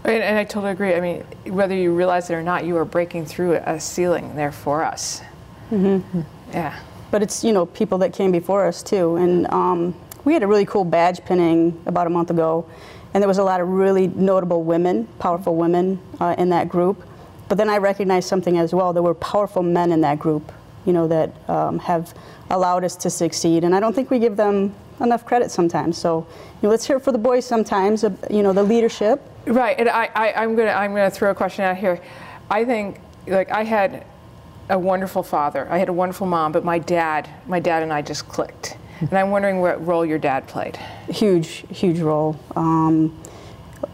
And, 0.06 0.24
and 0.24 0.38
I 0.38 0.44
totally 0.44 0.72
agree. 0.72 0.94
I 0.94 1.00
mean, 1.02 1.22
whether 1.54 1.76
you 1.76 1.94
realize 1.94 2.30
it 2.30 2.36
or 2.36 2.44
not, 2.44 2.64
you 2.64 2.78
are 2.78 2.86
breaking 2.86 3.26
through 3.26 3.56
a 3.56 3.80
ceiling 3.80 4.36
there 4.36 4.52
for 4.52 4.84
us. 4.84 5.22
Mm-hmm. 5.72 6.22
Yeah. 6.54 6.80
but 7.12 7.24
it's 7.24 7.44
you 7.44 7.54
know 7.54 7.66
people 7.66 7.98
that 8.00 8.14
came 8.14 8.32
before 8.32 8.68
us 8.68 8.84
too 8.84 9.16
and 9.16 9.48
um, 9.52 9.96
we 10.26 10.34
had 10.34 10.44
a 10.44 10.48
really 10.48 10.66
cool 10.66 10.86
badge 10.86 11.24
pinning 11.26 11.82
about 11.86 12.08
a 12.08 12.10
month 12.10 12.30
ago 12.30 12.70
and 13.14 13.22
there 13.22 13.28
was 13.28 13.40
a 13.40 13.44
lot 13.44 13.62
of 13.62 13.68
really 13.68 14.08
notable 14.08 14.64
women 14.64 15.08
powerful 15.20 15.56
women 15.56 16.00
uh, 16.20 16.36
in 16.38 16.50
that 16.50 16.70
group 16.70 17.04
but 17.50 17.58
then 17.58 17.70
i 17.70 17.78
recognized 17.78 18.28
something 18.28 18.58
as 18.58 18.74
well 18.74 18.94
there 18.94 19.04
were 19.04 19.16
powerful 19.16 19.64
men 19.64 19.92
in 19.92 20.02
that 20.02 20.20
group 20.20 20.52
you 20.86 20.94
know 20.94 21.08
that 21.08 21.34
um, 21.50 21.80
have 21.80 22.14
allowed 22.52 22.84
us 22.84 22.96
to 22.96 23.10
succeed 23.10 23.64
and 23.64 23.76
i 23.76 23.80
don't 23.80 23.94
think 23.94 24.12
we 24.12 24.20
give 24.20 24.36
them 24.36 24.74
enough 25.02 25.26
credit 25.26 25.50
sometimes 25.50 25.98
so 25.98 26.26
you 26.62 26.68
know, 26.68 26.70
let's 26.70 26.86
hear 26.86 26.98
it 26.98 27.02
for 27.02 27.12
the 27.12 27.18
boys 27.18 27.46
sometimes 27.46 28.04
uh, 28.04 28.12
you 28.30 28.44
know 28.44 28.54
the 28.54 28.64
leadership 28.64 29.22
Right, 29.46 29.78
and 29.80 29.90
I, 29.90 30.10
I, 30.16 30.34
I'm 30.34 30.56
gonna 30.56 30.72
I'm 30.72 30.92
gonna 30.92 31.12
throw 31.12 31.32
a 31.32 31.36
question 31.36 31.66
out 31.66 31.78
here. 31.78 32.00
I 32.50 32.66
think 32.66 33.00
like 33.28 33.52
I 33.52 33.64
had 33.64 34.06
a 34.70 34.80
wonderful 34.80 35.24
father. 35.24 35.68
I 35.70 35.78
had 35.78 35.90
a 35.90 35.94
wonderful 35.94 36.28
mom, 36.28 36.52
but 36.52 36.64
my 36.64 36.80
dad, 36.80 37.30
my 37.48 37.60
dad 37.60 37.84
and 37.84 37.94
I 37.94 38.02
just 38.02 38.28
clicked. 38.28 38.78
And 39.00 39.14
I'm 39.14 39.30
wondering 39.30 39.60
what 39.60 39.86
role 39.86 40.06
your 40.06 40.18
dad 40.18 40.48
played. 40.48 40.78
huge, 41.10 41.66
huge 41.70 42.00
role. 42.00 42.40
Um, 42.56 43.16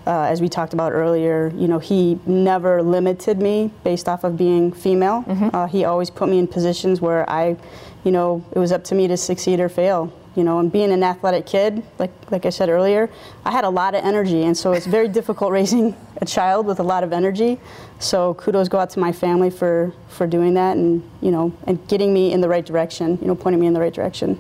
uh, 0.08 0.24
as 0.24 0.42
we 0.42 0.48
talked 0.48 0.74
about 0.74 0.92
earlier, 0.92 1.52
you 1.56 1.68
know, 1.68 1.80
he 1.80 2.20
never 2.26 2.82
limited 2.82 3.40
me 3.40 3.72
based 3.84 4.08
off 4.08 4.24
of 4.24 4.38
being 4.38 4.72
female. 4.72 5.26
Uh, 5.54 5.66
he 5.68 5.86
always 5.86 6.10
put 6.10 6.30
me 6.30 6.40
in 6.40 6.48
positions 6.48 7.02
where 7.02 7.30
I, 7.30 7.58
you 8.04 8.12
know, 8.12 8.46
it 8.52 8.60
was 8.60 8.72
up 8.72 8.84
to 8.86 8.96
me 8.96 9.08
to 9.08 9.18
succeed 9.18 9.60
or 9.60 9.70
fail. 9.70 10.14
You 10.36 10.46
know, 10.46 10.60
and 10.60 10.72
being 10.72 10.92
an 10.94 11.04
athletic 11.04 11.46
kid, 11.46 11.84
like 12.00 12.12
like 12.32 12.46
I 12.46 12.52
said 12.52 12.70
earlier, 12.70 13.10
I 13.44 13.52
had 13.52 13.66
a 13.66 13.70
lot 13.70 13.96
of 13.96 14.06
energy, 14.06 14.44
and 14.44 14.56
so 14.58 14.72
it's 14.72 14.86
very 14.86 15.08
difficult 15.20 15.52
raising 15.52 15.94
a 16.22 16.26
child 16.26 16.66
with 16.66 16.80
a 16.80 16.84
lot 16.84 17.04
of 17.04 17.12
energy. 17.12 17.60
So 18.00 18.34
kudos 18.36 18.70
go 18.70 18.80
out 18.80 18.90
to 18.92 19.00
my 19.00 19.12
family 19.12 19.50
for 19.50 19.92
for 20.08 20.26
doing 20.28 20.54
that, 20.54 20.78
and 20.78 21.04
you 21.22 21.32
know, 21.32 21.52
and 21.68 21.86
getting 21.90 22.14
me 22.14 22.32
in 22.32 22.40
the 22.40 22.48
right 22.48 22.66
direction. 22.66 23.18
You 23.22 23.28
know, 23.28 23.36
pointing 23.36 23.60
me 23.60 23.68
in 23.68 23.74
the 23.74 23.82
right 23.82 23.94
direction. 23.94 24.40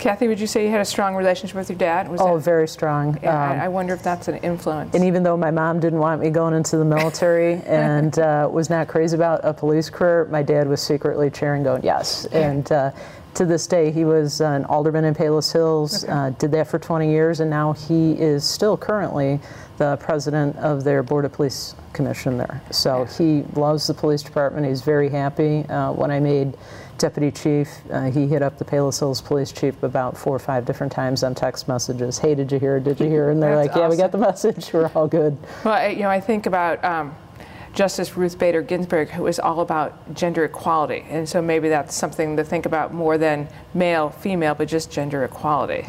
Kathy, 0.00 0.26
would 0.26 0.40
you 0.40 0.48
say 0.48 0.64
you 0.64 0.70
had 0.72 0.80
a 0.80 0.84
strong 0.84 1.14
relationship 1.14 1.56
with 1.56 1.68
your 1.70 1.78
dad? 1.78 2.08
Was 2.08 2.20
Oh, 2.20 2.34
that- 2.36 2.44
very 2.44 2.66
strong. 2.66 3.16
Yeah, 3.22 3.30
Um, 3.52 3.60
I, 3.60 3.64
I 3.66 3.68
wonder 3.68 3.94
if 3.94 4.02
that's 4.02 4.26
an 4.26 4.38
influence. 4.38 4.92
And 4.92 5.04
even 5.04 5.22
though 5.22 5.36
my 5.36 5.52
mom 5.52 5.78
didn't 5.78 6.00
want 6.00 6.20
me 6.20 6.30
going 6.30 6.52
into 6.52 6.76
the 6.76 6.84
military 6.84 7.62
and 7.66 8.18
uh, 8.18 8.48
was 8.50 8.68
not 8.68 8.88
crazy 8.88 9.14
about 9.14 9.40
a 9.44 9.54
police 9.54 9.88
career, 9.90 10.26
my 10.32 10.42
dad 10.42 10.66
was 10.68 10.82
secretly 10.82 11.30
cheering, 11.30 11.62
going, 11.62 11.84
yes. 11.84 12.26
And 12.32 12.70
uh, 12.72 12.90
to 13.34 13.44
this 13.44 13.66
day, 13.66 13.90
he 13.90 14.04
was 14.04 14.40
an 14.40 14.64
alderman 14.66 15.04
in 15.04 15.14
Palos 15.14 15.50
Hills, 15.52 16.04
uh, 16.04 16.30
did 16.38 16.52
that 16.52 16.68
for 16.68 16.78
20 16.78 17.10
years, 17.10 17.40
and 17.40 17.50
now 17.50 17.72
he 17.72 18.12
is 18.12 18.44
still 18.44 18.76
currently 18.76 19.40
the 19.78 19.96
president 19.96 20.56
of 20.56 20.84
their 20.84 21.02
Board 21.02 21.24
of 21.24 21.32
Police 21.32 21.74
Commission 21.92 22.38
there. 22.38 22.62
So 22.70 23.04
he 23.04 23.42
loves 23.54 23.86
the 23.86 23.94
police 23.94 24.22
department. 24.22 24.66
He's 24.66 24.82
very 24.82 25.08
happy. 25.08 25.64
Uh, 25.66 25.92
when 25.92 26.10
I 26.10 26.20
made 26.20 26.56
deputy 26.98 27.32
chief, 27.32 27.68
uh, 27.90 28.10
he 28.10 28.28
hit 28.28 28.40
up 28.40 28.56
the 28.58 28.64
Palos 28.64 28.98
Hills 29.00 29.20
police 29.20 29.50
chief 29.50 29.82
about 29.82 30.16
four 30.16 30.36
or 30.36 30.38
five 30.38 30.64
different 30.64 30.92
times 30.92 31.24
on 31.24 31.34
text 31.34 31.66
messages. 31.66 32.18
Hey, 32.18 32.36
did 32.36 32.52
you 32.52 32.60
hear? 32.60 32.78
Did 32.78 33.00
you 33.00 33.06
hear? 33.06 33.30
And 33.30 33.42
they're 33.42 33.56
like, 33.56 33.74
yeah, 33.74 33.88
we 33.88 33.96
got 33.96 34.12
the 34.12 34.18
message. 34.18 34.70
We're 34.72 34.90
all 34.94 35.08
good. 35.08 35.36
Well, 35.64 35.74
I, 35.74 35.88
you 35.88 36.02
know, 36.02 36.10
I 36.10 36.20
think 36.20 36.46
about 36.46 36.84
um, 36.84 37.16
Justice 37.74 38.16
Ruth 38.16 38.38
Bader 38.38 38.62
Ginsburg, 38.62 39.08
who 39.10 39.24
was 39.24 39.38
all 39.38 39.60
about 39.60 40.14
gender 40.14 40.44
equality, 40.44 41.04
and 41.08 41.28
so 41.28 41.42
maybe 41.42 41.68
that's 41.68 41.94
something 41.94 42.36
to 42.36 42.44
think 42.44 42.66
about 42.66 42.94
more 42.94 43.18
than 43.18 43.48
male, 43.74 44.10
female, 44.10 44.54
but 44.54 44.68
just 44.68 44.90
gender 44.92 45.24
equality. 45.24 45.84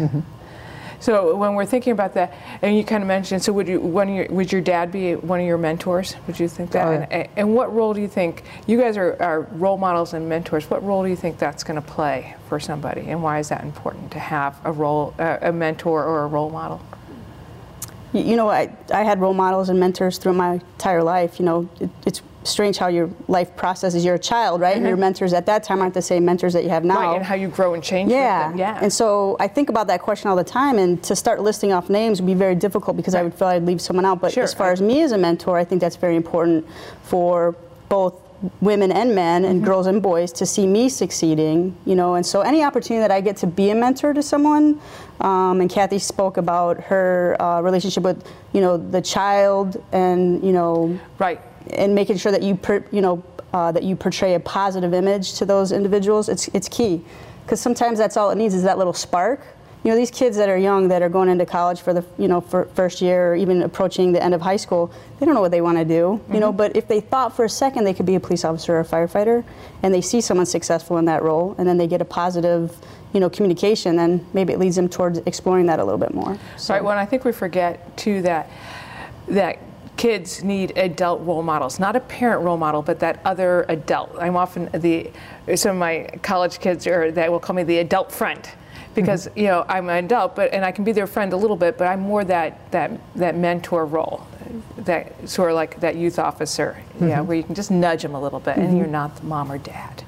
So 1.00 1.36
when 1.36 1.54
we're 1.54 1.66
thinking 1.66 1.92
about 1.92 2.14
that, 2.16 2.34
and 2.62 2.76
you 2.76 2.84
kind 2.84 3.04
of 3.04 3.08
mentioned, 3.08 3.44
so 3.44 3.54
would 3.54 3.68
you, 3.68 3.80
one 3.80 4.10
of 4.10 4.16
your, 4.16 4.26
would 4.30 4.52
your 4.52 4.62
dad 4.62 4.92
be 4.92 5.14
one 5.14 5.40
of 5.40 5.46
your 5.46 5.58
mentors? 5.58 6.16
Would 6.26 6.40
you 6.40 6.48
think 6.48 6.72
that? 6.72 6.88
Oh, 6.88 7.08
and, 7.12 7.30
and 7.36 7.54
what 7.54 7.72
role 7.76 7.94
do 7.94 8.02
you 8.02 8.08
think 8.08 8.44
you 8.66 8.80
guys 8.80 8.98
are, 8.98 9.22
are 9.22 9.42
role 9.42 9.78
models 9.78 10.14
and 10.14 10.28
mentors? 10.28 10.68
What 10.70 10.84
role 10.84 11.04
do 11.04 11.10
you 11.10 11.16
think 11.16 11.38
that's 11.38 11.64
going 11.64 11.80
to 11.80 11.88
play 11.88 12.36
for 12.48 12.60
somebody, 12.60 13.02
and 13.02 13.22
why 13.22 13.40
is 13.40 13.50
that 13.50 13.64
important 13.64 14.12
to 14.12 14.20
have 14.20 14.58
a 14.64 14.72
role, 14.72 15.14
uh, 15.20 15.38
a 15.42 15.52
mentor 15.52 16.04
or 16.04 16.24
a 16.24 16.28
role 16.28 16.50
model? 16.50 16.82
You, 18.16 18.36
know, 18.36 18.50
I, 18.50 18.74
I 18.94 19.04
had 19.04 19.20
role 19.20 19.34
models 19.34 19.70
and 19.70 19.80
mentors 19.80 20.18
through 20.18 20.34
my 20.34 20.54
entire 20.54 21.04
life. 21.04 21.40
You 21.40 21.46
know, 21.46 21.70
it, 21.80 21.90
it's 22.06 22.22
strange 22.44 22.78
how 22.78 22.88
your 22.88 23.10
life 23.28 23.56
processes. 23.56 24.06
You're 24.06 24.16
a 24.16 24.20
child, 24.20 24.62
right? 24.62 24.76
And 24.76 24.86
your 24.86 24.94
mm-hmm. 24.94 25.02
mentors 25.02 25.34
at 25.34 25.46
that 25.48 25.64
time 25.64 25.82
aren't 25.82 25.94
the 25.94 26.02
same 26.02 26.26
mentors 26.26 26.54
that 26.54 26.64
you 26.64 26.70
have 26.70 26.86
now. 26.86 27.00
Right, 27.00 27.16
and 27.16 27.26
how 27.26 27.36
you 27.36 27.48
grow 27.48 27.74
and 27.74 27.84
change. 27.84 28.08
with 28.08 28.18
Yeah. 28.18 28.50
them. 28.50 28.58
yeah. 28.58 28.80
And 28.82 28.92
so 28.94 29.36
I 29.40 29.48
think 29.48 29.70
about 29.70 29.88
that 29.88 30.02
question 30.02 30.30
all 30.30 30.36
the 30.36 30.44
time, 30.44 30.78
and 30.78 31.04
to 31.04 31.16
start 31.16 31.42
listing 31.42 31.74
off 31.74 31.90
names 31.90 32.22
would 32.22 32.28
be 32.28 32.34
very 32.34 32.56
difficult 32.56 32.98
because 32.98 33.16
I 33.16 33.24
would 33.24 33.34
feel 33.34 33.48
I'd 33.48 33.64
leave 33.64 33.82
someone 33.82 34.06
out. 34.06 34.22
But 34.22 34.32
Sure. 34.34 34.44
as 34.44 34.54
far 34.54 34.72
as 34.72 34.82
me 34.82 35.02
as 35.02 35.12
a 35.12 35.18
mentor, 35.18 35.58
I 35.58 35.66
think 35.66 35.82
that's 35.82 35.96
very 35.96 36.16
important 36.16 36.66
for 37.04 37.56
both 37.90 38.14
women 38.62 38.92
and 38.92 39.16
men 39.16 39.46
and 39.46 39.56
Mm-hmm. 39.56 39.66
girls 39.66 39.88
and 39.88 40.02
boys 40.02 40.32
to 40.34 40.46
see 40.46 40.68
me 40.68 40.90
succeeding 40.90 41.76
you 41.86 41.96
know 41.96 42.16
and 42.16 42.26
so 42.26 42.42
any 42.42 42.64
opportunity 42.64 43.00
that 43.00 43.12
i 43.12 43.22
get 43.22 43.38
to 43.38 43.48
be 43.48 43.70
a 43.70 43.76
mentor 43.76 44.14
to 44.14 44.22
someone 44.22 44.80
um, 45.22 45.62
and 45.62 45.70
kathy 45.70 45.98
spoke 45.98 46.38
about 46.38 46.80
her 46.82 47.36
uh, 47.42 47.62
relationship 47.62 48.04
with 48.04 48.28
you 48.54 48.62
know 48.62 48.78
the 48.78 49.02
child 49.02 49.82
and 49.92 50.44
you 50.44 50.52
know 50.52 50.98
right. 51.20 51.40
and 51.72 51.96
making 51.96 52.18
sure 52.18 52.32
that 52.32 52.44
you 52.44 52.56
per, 52.56 52.84
you 52.92 53.02
know 53.02 53.24
uh, 53.54 53.72
that 53.72 53.84
you 53.84 53.96
portray 53.96 54.34
a 54.36 54.40
positive 54.40 54.94
image 54.94 55.34
to 55.34 55.46
those 55.46 55.72
individuals 55.72 56.28
it's 56.30 56.48
it's 56.50 56.68
key 56.70 57.02
because 57.44 57.62
sometimes 57.62 57.98
that's 57.98 58.18
all 58.18 58.30
it 58.32 58.36
needs 58.36 58.54
is 58.54 58.64
that 58.64 58.78
little 58.78 58.94
spark 58.94 59.42
you 59.86 59.92
know 59.92 59.98
these 59.98 60.10
kids 60.10 60.36
that 60.38 60.50
are 60.50 60.58
young 60.58 60.88
that 60.88 61.04
are 61.04 61.10
going 61.10 61.30
into 61.30 61.46
college 61.46 61.80
for 61.80 61.94
the 61.94 62.04
you 62.18 62.28
know 62.28 62.42
for 62.42 62.66
first 62.74 63.02
year 63.02 63.32
or 63.32 63.36
even 63.36 63.62
approaching 63.62 64.12
the 64.12 64.22
end 64.22 64.34
of 64.34 64.42
high 64.42 64.56
school 64.56 64.92
they 65.20 65.26
don't 65.26 65.36
know 65.36 65.42
what 65.42 65.52
they 65.52 65.62
want 65.62 65.78
to 65.78 65.86
do 65.86 66.20
you 66.34 66.40
know 66.40 66.50
mm-hmm. 66.50 66.58
but 66.58 66.76
if 66.76 66.88
they 66.88 67.00
thought 67.00 67.36
for 67.36 67.46
a 67.46 67.50
second 67.50 67.84
they 67.84 67.94
could 67.94 68.06
be 68.06 68.16
a 68.16 68.20
police 68.20 68.44
officer 68.44 68.76
or 68.76 68.80
a 68.80 68.86
firefighter 68.86 69.44
and 69.84 69.94
they 69.94 70.02
see 70.02 70.20
someone 70.20 70.46
successful 70.46 70.98
in 70.98 71.06
that 71.06 71.22
role 71.22 71.54
and 71.60 71.68
then 71.68 71.78
they 71.78 71.86
get 71.86 72.02
a 72.02 72.06
positive 72.06 72.76
you 73.14 73.20
know 73.20 73.30
communication 73.30 73.96
then 73.96 74.26
maybe 74.34 74.52
it 74.52 74.60
leads 74.60 74.76
them 74.76 74.90
towards 74.90 75.20
exploring 75.20 75.68
that 75.68 75.80
a 75.80 75.84
little 75.84 76.00
bit 76.00 76.14
more 76.14 76.38
so 76.58 76.74
Right. 76.74 76.84
Well, 76.84 76.98
I 76.98 77.06
think 77.06 77.24
we 77.24 77.32
forget 77.32 77.96
too 77.96 78.24
that 78.24 78.50
that 79.30 79.60
kids 79.98 80.44
need 80.44 80.78
adult 80.78 81.22
role 81.22 81.42
models, 81.42 81.80
not 81.80 81.96
a 81.96 82.02
parent 82.02 82.44
role 82.44 82.58
model, 82.58 82.82
but 82.82 83.00
that 83.00 83.22
other 83.24 83.66
adult. 83.70 84.14
I'm 84.20 84.36
often 84.36 84.70
the 84.74 85.10
some 85.56 85.72
of 85.72 85.78
my 85.78 86.10
college 86.22 86.60
kids 86.60 86.86
are 86.86 87.12
that 87.12 87.32
will 87.32 87.40
call 87.40 87.56
me 87.56 87.64
the 87.64 87.78
adult 87.78 88.12
friend 88.12 88.50
because 89.02 89.28
you 89.36 89.46
know 89.46 89.66
I'm 89.68 89.90
an 89.90 90.06
adult, 90.06 90.36
but 90.36 90.54
and 90.54 90.66
I 90.66 90.72
can 90.72 90.84
be 90.84 90.92
their 90.92 91.08
friend 91.08 91.34
a 91.34 91.38
little 91.38 91.58
bit, 91.58 91.78
but 91.78 91.86
I'm 91.88 92.00
more 92.00 92.24
that 92.26 92.72
that 92.72 92.92
that 93.16 93.36
mentor 93.36 93.86
role, 93.86 94.26
that 94.78 95.28
sort 95.30 95.50
of 95.52 95.56
like 95.56 95.80
that 95.82 95.96
youth 95.96 96.18
officer, 96.20 96.78
yeah, 97.00 97.22
where 97.22 97.38
you 97.38 97.44
can 97.44 97.56
just 97.56 97.72
nudge 97.72 98.02
them 98.02 98.16
a 98.16 98.22
little 98.22 98.40
bit, 98.40 98.58
and 98.58 98.78
you're 98.78 98.88
not 98.88 99.16
the 99.18 99.24
mom 99.26 99.52
or 99.52 99.58
dad. 99.58 100.04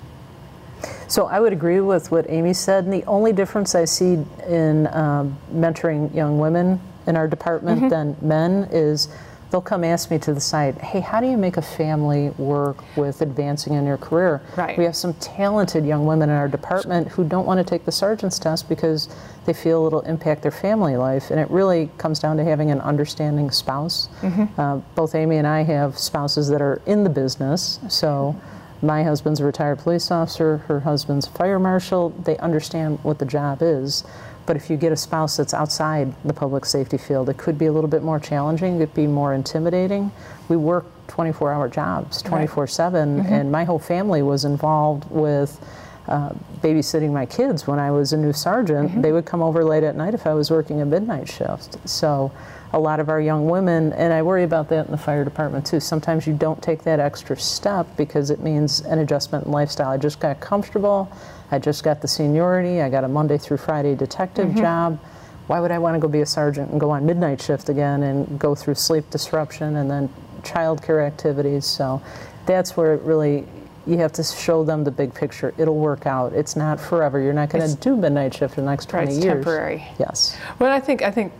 So 1.08 1.26
I 1.28 1.40
would 1.40 1.54
agree 1.54 1.80
with 1.80 2.12
what 2.12 2.30
Amy 2.30 2.54
said. 2.54 2.84
And 2.84 2.94
the 2.94 3.04
only 3.06 3.32
difference 3.32 3.76
I 3.76 3.86
see 3.86 4.24
in 4.48 4.88
um, 4.88 5.38
mentoring 5.54 6.14
young 6.14 6.38
women 6.40 6.82
in 7.08 7.16
our 7.16 7.28
department 7.28 7.80
Mm-hmm. 7.80 7.90
than 7.90 8.18
men 8.22 8.68
is 8.72 9.08
they'll 9.52 9.62
come 9.62 9.84
ask 9.84 10.12
me 10.12 10.20
to 10.20 10.34
the 10.34 10.42
site, 10.42 10.78
hey, 10.80 11.00
how 11.00 11.22
do 11.22 11.28
you 11.28 11.38
make 11.38 11.58
a 11.58 11.62
family 11.62 12.30
work 12.32 12.84
with 12.98 13.22
advancing 13.22 13.74
in 13.74 13.86
your 13.86 13.98
career? 13.98 14.42
Right. 14.58 14.78
We 14.78 14.84
have 14.84 14.96
some 14.96 15.14
talented 15.16 15.86
young 15.86 16.06
women 16.06 16.30
in 16.30 16.36
our 16.36 16.48
department 16.48 17.08
who 17.08 17.24
don't 17.24 17.46
want 17.46 17.60
to 17.60 17.64
take 17.64 17.86
the 17.86 17.92
sergeant's 17.92 18.40
test 18.40 18.68
because 18.68 19.08
they 19.46 19.54
feel 19.54 19.86
it'll 19.86 20.02
impact 20.02 20.42
their 20.42 20.52
family 20.52 20.98
life. 20.98 21.32
And 21.32 21.40
it 21.40 21.50
really 21.50 21.90
comes 21.98 22.20
down 22.20 22.38
to 22.38 22.44
having 22.44 22.72
an 22.72 22.82
understanding 22.82 23.50
spouse. 23.52 24.10
Mm-hmm. 24.22 24.60
Uh, 24.60 24.78
both 24.96 25.16
Amy 25.16 25.38
and 25.38 25.48
I 25.48 25.64
have 25.64 25.98
spouses 25.98 26.50
that 26.50 26.62
are 26.62 26.82
in 26.86 27.04
the 27.04 27.10
business. 27.10 27.80
So 27.88 28.36
my 28.82 29.04
husband's 29.04 29.40
a 29.40 29.46
retired 29.46 29.80
police 29.80 30.12
officer, 30.12 30.58
her 30.68 30.82
husband's 30.82 31.26
a 31.28 31.32
fire 31.32 31.60
marshal. 31.60 32.10
They 32.10 32.38
understand 32.38 33.00
what 33.04 33.18
the 33.20 33.26
job 33.26 33.60
is. 33.62 34.04
But 34.48 34.56
if 34.56 34.70
you 34.70 34.78
get 34.78 34.92
a 34.92 34.98
spouse 34.98 35.38
that's 35.38 35.54
outside 35.54 36.12
the 36.26 36.34
public 36.34 36.66
safety 36.66 36.98
field, 36.98 37.30
it 37.30 37.38
could 37.38 37.60
be 37.60 37.68
a 37.68 37.72
little 37.72 37.90
bit 37.90 38.02
more 38.02 38.20
challenging, 38.20 38.78
it 38.78 38.88
could 38.88 38.96
be 38.96 39.06
more 39.06 39.34
intimidating. 39.34 40.12
We 40.50 40.58
work 40.58 40.86
24 41.08 41.54
hour 41.54 41.68
jobs, 41.70 42.24
24 42.24 42.66
7, 42.66 43.20
and 43.28 43.52
my 43.52 43.64
whole 43.64 43.80
family 43.80 44.24
was 44.24 44.44
involved 44.46 45.06
with. 45.12 45.64
Uh, 46.08 46.30
babysitting 46.62 47.12
my 47.12 47.26
kids 47.26 47.68
when 47.68 47.80
I 47.80 47.92
was 47.92 48.14
a 48.14 48.18
new 48.18 48.32
sergeant, 48.32 49.02
they 49.02 49.12
would 49.12 49.26
come 49.26 49.42
over 49.42 49.62
late 49.66 49.84
at 49.84 49.98
night 49.98 50.14
if 50.14 50.26
I 50.26 50.34
was 50.34 50.50
working 50.50 50.80
a 50.80 50.86
midnight 50.86 51.28
shift. 51.28 51.78
So, 51.84 52.32
a 52.74 52.80
lot 52.80 53.00
of 53.00 53.10
our 53.10 53.22
young 53.22 53.48
women, 53.48 53.94
and 53.94 54.14
I 54.14 54.22
worry 54.22 54.44
about 54.44 54.70
that 54.70 54.86
in 54.86 54.92
the 54.92 54.98
fire 54.98 55.24
department 55.24 55.66
too. 55.66 55.80
Sometimes 55.80 56.28
you 56.28 56.34
don't 56.34 56.62
take 56.62 56.84
that 56.84 57.00
extra 57.00 57.38
step 57.38 57.88
because 57.96 58.30
it 58.30 58.40
means 58.40 58.82
an 58.82 59.00
adjustment 59.00 59.46
in 59.46 59.52
lifestyle. 59.52 59.90
I 59.90 59.98
just 59.98 60.20
got 60.20 60.40
comfortable, 60.40 61.10
I 61.52 61.60
just 61.60 61.84
got 61.84 62.02
the 62.02 62.08
seniority, 62.08 62.82
I 62.82 62.90
got 62.90 63.04
a 63.04 63.08
Monday 63.08 63.38
through 63.38 63.58
Friday 63.58 63.96
detective 63.96 64.50
mm-hmm. 64.50 64.60
job. 64.60 65.00
Why 65.48 65.62
would 65.62 65.72
I 65.72 65.80
want 65.80 65.96
to 65.96 66.00
go 66.00 66.10
be 66.10 66.22
a 66.22 66.26
sergeant 66.26 66.72
and 66.72 66.80
go 66.80 66.90
on 66.90 67.06
midnight 67.06 67.42
shift 67.42 67.70
again 67.70 68.04
and 68.04 68.38
go 68.38 68.54
through 68.54 68.76
sleep 68.76 69.10
disruption 69.10 69.78
and 69.78 69.90
then 69.90 70.10
childcare 70.42 71.06
activities? 71.06 71.66
So 71.66 72.02
that's 72.46 72.76
where 72.76 72.94
it 72.94 73.02
really 73.04 73.46
you 73.88 73.98
have 74.00 74.12
to 74.14 74.24
show 74.24 74.64
them 74.66 74.84
the 74.84 74.92
big 74.92 75.14
picture. 75.14 75.54
It'll 75.58 75.78
work 75.78 76.06
out. 76.06 76.34
It's 76.34 76.56
not 76.58 76.80
forever. 76.80 77.22
You're 77.22 77.34
not 77.34 77.50
going 77.50 77.68
to 77.68 77.76
do 77.78 77.96
midnight 77.96 78.34
shift 78.34 78.56
for 78.56 78.62
the 78.62 78.68
next 78.68 78.90
20 78.90 79.06
Right, 79.06 79.16
it's 79.16 79.24
years. 79.24 79.36
temporary. 79.36 79.88
Yes. 79.98 80.38
Well, 80.60 80.72
I 80.72 80.82
think 80.82 81.02
I 81.02 81.12
think 81.12 81.32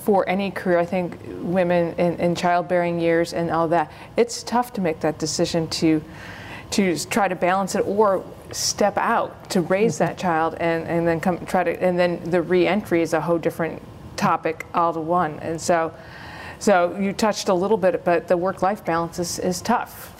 for 0.00 0.28
any 0.28 0.50
career, 0.50 0.78
I 0.78 0.84
think 0.84 1.18
women 1.40 1.94
in, 1.94 2.20
in 2.20 2.34
childbearing 2.34 3.00
years 3.00 3.32
and 3.32 3.50
all 3.50 3.68
that, 3.68 3.90
it's 4.18 4.42
tough 4.42 4.74
to 4.74 4.82
make 4.82 5.00
that 5.00 5.18
decision 5.18 5.66
to 5.68 6.02
to 6.74 6.98
try 7.06 7.28
to 7.28 7.36
balance 7.36 7.76
it 7.76 7.86
or 7.86 8.24
step 8.50 8.96
out 8.98 9.48
to 9.50 9.60
raise 9.60 9.98
that 9.98 10.18
child 10.18 10.54
and, 10.58 10.86
and 10.88 11.06
then 11.06 11.20
come 11.20 11.44
try 11.46 11.62
to 11.62 11.82
and 11.82 11.96
then 11.98 12.20
the 12.30 12.42
re-entry 12.42 13.00
is 13.00 13.12
a 13.12 13.20
whole 13.20 13.38
different 13.38 13.80
topic 14.16 14.66
all 14.74 14.92
to 14.92 15.00
one. 15.00 15.38
And 15.38 15.60
so 15.60 15.92
so 16.58 16.96
you 16.98 17.12
touched 17.12 17.48
a 17.48 17.54
little 17.54 17.76
bit, 17.76 18.04
but 18.04 18.26
the 18.26 18.36
work-life 18.36 18.84
balance 18.84 19.18
is, 19.18 19.38
is 19.38 19.60
tough. 19.60 20.12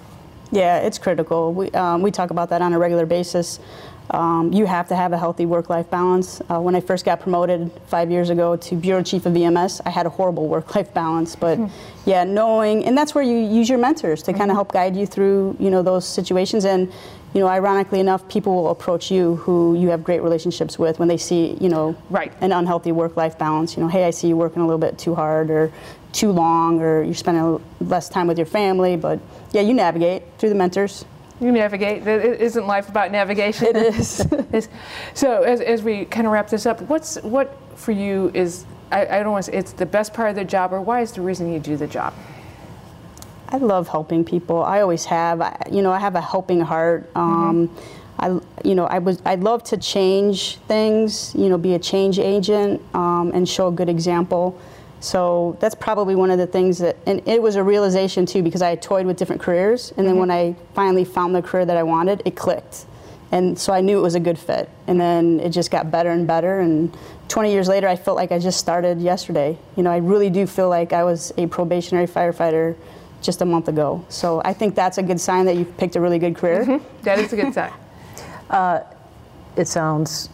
Yeah, 0.52 0.78
it's 0.78 0.98
critical. 0.98 1.52
We, 1.52 1.70
um, 1.70 2.02
we 2.02 2.10
talk 2.10 2.30
about 2.30 2.50
that 2.50 2.62
on 2.62 2.72
a 2.72 2.78
regular 2.78 3.06
basis. 3.06 3.58
Um, 4.10 4.52
you 4.52 4.66
have 4.66 4.88
to 4.88 4.96
have 4.96 5.12
a 5.12 5.18
healthy 5.18 5.46
work-life 5.46 5.90
balance. 5.90 6.40
Uh, 6.50 6.60
when 6.60 6.76
I 6.76 6.80
first 6.80 7.04
got 7.04 7.20
promoted 7.20 7.70
five 7.86 8.10
years 8.10 8.30
ago 8.30 8.54
to 8.56 8.76
bureau 8.76 9.02
chief 9.02 9.24
of 9.26 9.34
EMS, 9.36 9.80
I 9.86 9.90
had 9.90 10.04
a 10.06 10.10
horrible 10.10 10.46
work-life 10.46 10.92
balance. 10.92 11.34
But 11.34 11.58
yeah, 12.04 12.22
knowing, 12.24 12.84
and 12.84 12.96
that's 12.96 13.14
where 13.14 13.24
you 13.24 13.38
use 13.38 13.68
your 13.68 13.78
mentors 13.78 14.22
to 14.24 14.32
kind 14.32 14.50
of 14.50 14.56
help 14.56 14.72
guide 14.72 14.94
you 14.94 15.06
through, 15.06 15.56
you 15.58 15.70
know, 15.70 15.82
those 15.82 16.06
situations. 16.06 16.64
And 16.64 16.92
you 17.32 17.40
know, 17.40 17.48
ironically 17.48 17.98
enough, 17.98 18.28
people 18.28 18.54
will 18.54 18.70
approach 18.70 19.10
you 19.10 19.34
who 19.36 19.74
you 19.76 19.88
have 19.88 20.04
great 20.04 20.22
relationships 20.22 20.78
with 20.78 21.00
when 21.00 21.08
they 21.08 21.16
see, 21.16 21.56
you 21.60 21.68
know, 21.68 21.96
Right. 22.08 22.32
an 22.40 22.52
unhealthy 22.52 22.92
work-life 22.92 23.36
balance. 23.38 23.76
You 23.76 23.82
know, 23.82 23.88
hey, 23.88 24.04
I 24.04 24.10
see 24.10 24.28
you 24.28 24.36
working 24.36 24.62
a 24.62 24.64
little 24.64 24.78
bit 24.78 24.98
too 24.98 25.16
hard 25.16 25.50
or 25.50 25.72
too 26.12 26.30
long, 26.30 26.80
or 26.80 27.02
you're 27.02 27.12
spending 27.14 27.60
less 27.80 28.08
time 28.08 28.28
with 28.28 28.38
your 28.38 28.46
family. 28.46 28.96
But 28.96 29.18
yeah, 29.50 29.62
you 29.62 29.74
navigate 29.74 30.22
through 30.38 30.50
the 30.50 30.54
mentors. 30.54 31.04
You 31.44 31.52
navigate. 31.52 32.08
I- 32.08 32.10
Isn't 32.40 32.66
life 32.66 32.88
about 32.88 33.12
navigation? 33.12 33.68
It 33.76 33.76
is. 33.76 34.26
So 35.14 35.42
as, 35.42 35.60
as 35.60 35.82
we 35.82 36.06
kind 36.06 36.26
of 36.26 36.32
wrap 36.32 36.48
this 36.48 36.64
up, 36.64 36.80
what's 36.82 37.16
what 37.22 37.54
for 37.74 37.92
you 37.92 38.30
is 38.34 38.64
I, 38.90 39.06
I 39.06 39.22
don't 39.22 39.32
want 39.32 39.44
to 39.44 39.50
say 39.52 39.58
it's 39.58 39.72
the 39.72 39.84
best 39.84 40.14
part 40.14 40.30
of 40.30 40.36
the 40.36 40.44
job, 40.44 40.72
or 40.72 40.80
why 40.80 41.02
is 41.02 41.12
the 41.12 41.20
reason 41.20 41.52
you 41.52 41.58
do 41.58 41.76
the 41.76 41.86
job? 41.86 42.14
I 43.50 43.58
love 43.58 43.88
helping 43.88 44.24
people. 44.24 44.62
I 44.62 44.80
always 44.80 45.04
have. 45.04 45.42
I, 45.42 45.54
you 45.70 45.82
know, 45.82 45.92
I 45.92 45.98
have 45.98 46.14
a 46.14 46.20
helping 46.20 46.60
heart. 46.62 47.10
Um, 47.14 47.68
I, 48.18 48.28
you 48.64 48.74
know, 48.74 48.86
I 48.86 48.98
was. 49.00 49.20
I'd 49.26 49.40
love 49.40 49.62
to 49.64 49.76
change 49.76 50.56
things. 50.66 51.34
You 51.34 51.50
know, 51.50 51.58
be 51.58 51.74
a 51.74 51.78
change 51.78 52.18
agent 52.18 52.80
um, 52.94 53.32
and 53.34 53.46
show 53.46 53.68
a 53.68 53.72
good 53.72 53.90
example. 53.90 54.58
So 55.04 55.56
that's 55.60 55.74
probably 55.74 56.14
one 56.14 56.30
of 56.30 56.38
the 56.38 56.46
things 56.46 56.78
that, 56.78 56.96
and 57.06 57.20
it 57.28 57.42
was 57.42 57.56
a 57.56 57.62
realization 57.62 58.24
too 58.24 58.42
because 58.42 58.62
I 58.62 58.70
had 58.70 58.80
toyed 58.80 59.04
with 59.04 59.18
different 59.18 59.42
careers, 59.42 59.92
and 59.96 60.06
then 60.06 60.14
mm-hmm. 60.14 60.20
when 60.20 60.30
I 60.30 60.56
finally 60.74 61.04
found 61.04 61.34
the 61.34 61.42
career 61.42 61.66
that 61.66 61.76
I 61.76 61.82
wanted, 61.82 62.22
it 62.24 62.36
clicked, 62.36 62.86
and 63.30 63.58
so 63.58 63.72
I 63.72 63.80
knew 63.80 63.98
it 63.98 64.02
was 64.02 64.14
a 64.14 64.20
good 64.20 64.38
fit. 64.38 64.70
And 64.86 64.98
then 64.98 65.40
it 65.40 65.50
just 65.50 65.70
got 65.70 65.90
better 65.90 66.10
and 66.10 66.26
better. 66.26 66.60
And 66.60 66.96
20 67.28 67.50
years 67.52 67.68
later, 67.68 67.88
I 67.88 67.96
felt 67.96 68.16
like 68.16 68.32
I 68.32 68.38
just 68.38 68.60
started 68.60 69.00
yesterday. 69.00 69.58
You 69.76 69.82
know, 69.82 69.90
I 69.90 69.96
really 69.98 70.30
do 70.30 70.46
feel 70.46 70.68
like 70.68 70.92
I 70.92 71.04
was 71.04 71.32
a 71.36 71.46
probationary 71.48 72.06
firefighter 72.06 72.76
just 73.22 73.42
a 73.42 73.44
month 73.44 73.68
ago. 73.68 74.04
So 74.08 74.40
I 74.44 74.52
think 74.52 74.74
that's 74.74 74.98
a 74.98 75.02
good 75.02 75.20
sign 75.20 75.46
that 75.46 75.56
you've 75.56 75.76
picked 75.76 75.96
a 75.96 76.00
really 76.00 76.18
good 76.18 76.36
career. 76.36 76.64
Mm-hmm. 76.64 77.02
That 77.02 77.18
is 77.18 77.32
a 77.32 77.36
good 77.36 77.54
sign. 77.54 77.72
Uh, 78.50 78.84
it 79.56 79.66
sounds 79.66 80.28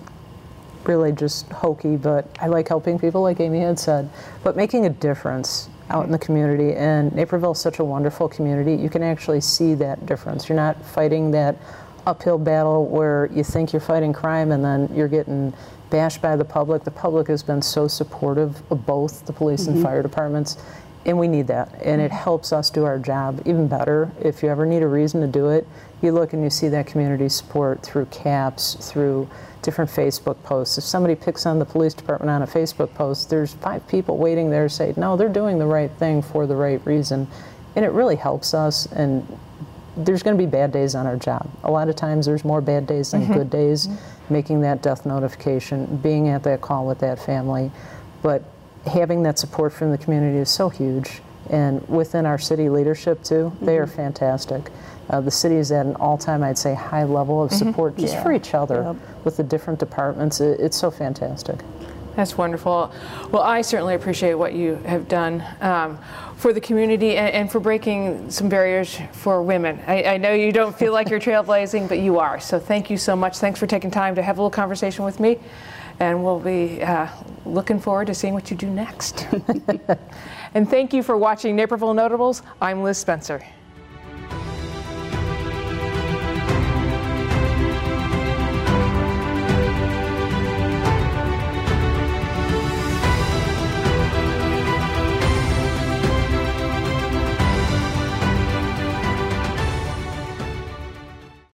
really 0.85 1.13
just 1.13 1.49
hokey, 1.51 1.97
but 1.97 2.27
I 2.41 2.47
like 2.47 2.69
helping 2.69 2.99
people, 2.99 3.23
like 3.23 3.41
Amy 3.41 3.61
had 3.61 3.79
said, 3.79 4.09
but 4.43 4.57
making 4.57 4.87
a 4.87 4.91
difference 4.91 5.69
out 5.91 6.07
in 6.07 6.13
the 6.13 6.19
community. 6.19 6.75
And 6.75 7.15
Naperville 7.15 7.53
is 7.53 7.59
such 7.59 7.79
a 7.79 7.85
wonderful 7.85 8.29
community. 8.29 8.75
You 8.75 8.89
can 8.89 9.03
actually 9.03 9.41
see 9.41 9.75
that 9.75 10.07
difference. 10.07 10.49
You're 10.49 10.57
not 10.57 10.83
fighting 10.85 11.31
that 11.33 11.57
uphill 12.07 12.39
battle 12.39 12.87
where 12.87 13.29
you 13.33 13.45
think 13.45 13.73
you're 13.73 13.81
fighting 13.81 14.13
crime 14.13 14.53
and 14.53 14.65
then 14.65 14.89
you're 14.95 15.09
getting 15.09 15.53
bashed 15.91 16.23
by 16.23 16.37
the 16.37 16.45
public. 16.45 16.85
The 16.85 16.91
public 16.91 17.27
has 17.29 17.43
been 17.43 17.61
so 17.61 17.89
supportive 17.89 18.63
of 18.71 18.87
both 18.87 19.27
the 19.27 19.33
police 19.33 19.67
and 19.67 19.77
mm-hmm. 19.77 19.85
fire 19.85 20.03
departments, 20.03 20.57
and 21.05 21.19
we 21.19 21.29
need 21.29 21.47
that. 21.49 21.75
And 21.83 22.01
it 22.01 22.13
helps 22.13 22.53
us 22.53 22.71
do 22.71 22.85
our 22.85 22.99
job 22.99 23.43
even 23.45 23.69
better. 23.69 24.11
If 24.21 24.43
you 24.43 24.49
ever 24.49 24.65
need 24.65 24.83
a 24.83 24.89
reason 24.89 25.21
to 25.21 25.27
do 25.27 25.49
it, 25.49 25.67
you 26.03 26.13
look 26.13 26.33
and 26.33 26.43
you 26.43 26.51
see 26.51 26.69
that 26.69 26.87
community 26.87 27.29
support 27.29 27.83
through 27.83 28.07
CAPS, 28.07 28.75
through 28.91 29.29
different 29.63 29.91
Facebook 29.91 30.43
posts. 30.43 30.79
If 30.79 30.85
somebody 30.85 31.15
picks 31.15 31.47
on 31.47 31.59
the 31.59 31.65
police 31.65 31.95
department 31.95 32.31
on 32.31 32.43
a 32.43 32.47
Facebook 32.47 32.95
post, 32.95 33.31
there's 33.31 33.55
five 33.55 33.87
people 33.89 34.17
waiting 34.17 34.51
there 34.51 34.69
to 34.69 34.75
say, 34.75 34.95
no, 34.97 35.17
they're 35.17 35.29
doing 35.29 35.59
the 35.59 35.67
right 35.67 35.91
thing 35.93 36.23
for 36.23 36.47
the 36.47 36.57
right 36.57 36.85
reason. 36.87 37.29
And 37.77 37.85
it 37.85 37.93
really 37.93 38.17
helps 38.17 38.55
us. 38.55 38.87
And 38.87 39.27
there's 39.97 40.23
going 40.23 40.37
to 40.37 40.43
be 40.43 40.51
bad 40.51 40.73
days 40.73 40.95
on 40.95 41.07
our 41.07 41.17
job. 41.17 41.51
A 41.65 41.71
lot 41.71 41.89
of 41.89 41.97
times 41.97 42.27
there's 42.27 42.45
more 42.45 42.61
bad 42.61 42.87
days 42.87 43.11
than 43.11 43.23
mm-hmm. 43.23 43.35
good 43.35 43.51
days. 43.51 43.89
Making 44.31 44.61
that 44.63 44.81
death 44.81 45.05
notification, 45.05 45.97
being 45.97 46.29
at 46.29 46.45
that 46.45 46.61
call 46.61 46.87
with 46.87 47.01
that 47.01 47.19
family. 47.19 47.71
But 48.23 48.45
having 48.87 49.25
that 49.25 49.39
support 49.39 49.73
from 49.73 49.91
the 49.91 49.99
community 49.99 50.39
is 50.39 50.49
so 50.49 50.69
huge. 50.69 51.21
And 51.51 51.87
within 51.89 52.27
our 52.27 52.39
city 52.39 52.69
leadership, 52.69 53.23
too, 53.25 53.53
they 53.61 53.77
are 53.77 53.87
fantastic. 53.87 54.71
Uh, 55.11 55.21
the 55.21 55.31
city 55.31 55.57
is 55.57 55.73
at 55.73 55.85
an 55.85 55.97
all 55.97 56.17
time, 56.17 56.45
I'd 56.45 56.57
say, 56.57 56.75
high 56.75 57.03
level 57.03 57.43
of 57.43 57.51
support 57.51 57.97
just 57.97 58.17
for 58.23 58.33
each 58.33 58.55
other 58.55 58.97
with 59.25 59.37
the 59.37 59.43
different 59.43 59.81
departments. 59.81 60.41
It, 60.41 60.61
it's 60.61 60.77
so 60.77 60.91
fantastic. 60.91 61.59
That's 62.15 62.37
wonderful. 62.37 62.93
Well, 63.31 63.43
I 63.43 63.63
certainly 63.63 63.95
appreciate 63.95 64.35
what 64.35 64.53
you 64.53 64.77
have 64.87 65.09
done 65.09 65.45
um, 65.61 65.99
for 66.37 66.53
the 66.53 66.61
community 66.61 67.17
and, 67.17 67.35
and, 67.35 67.53
for 67.53 67.61
breaking 67.61 68.31
some 68.31 68.49
barriers 68.49 68.99
for 69.13 69.43
women. 69.43 69.81
I, 69.87 70.05
I, 70.05 70.17
know 70.17 70.33
you 70.33 70.53
don't 70.53 70.77
feel 70.77 70.93
like 70.93 71.09
you're 71.09 71.21
trailblazing, 71.29 71.89
but 71.89 71.99
you 71.99 72.19
are. 72.19 72.41
So 72.41 72.59
thank 72.59 72.91
you 72.91 72.97
so 72.97 73.15
much. 73.15 73.39
Thanks 73.39 73.59
for 73.59 73.67
taking 73.67 73.91
time 73.91 74.15
to 74.17 74.23
have 74.23 74.39
a 74.39 74.41
little 74.41 74.51
conversation 74.51 75.05
with 75.05 75.21
me. 75.21 75.39
And 76.01 76.25
we'll 76.25 76.41
be 76.41 76.83
uh, 76.83 77.09
looking 77.45 77.79
forward 77.79 78.07
to 78.07 78.15
seeing 78.15 78.35
what 78.35 78.51
you 78.51 78.57
do 78.57 78.71
next. 78.71 79.27
and 80.55 80.69
thank 80.69 80.93
you 80.93 81.03
for 81.03 81.17
watching 81.17 81.57
Naperville 81.57 81.95
Notables. 81.95 82.43
I'm 82.61 82.83
Liz 82.83 82.99
Spencer. 82.99 83.43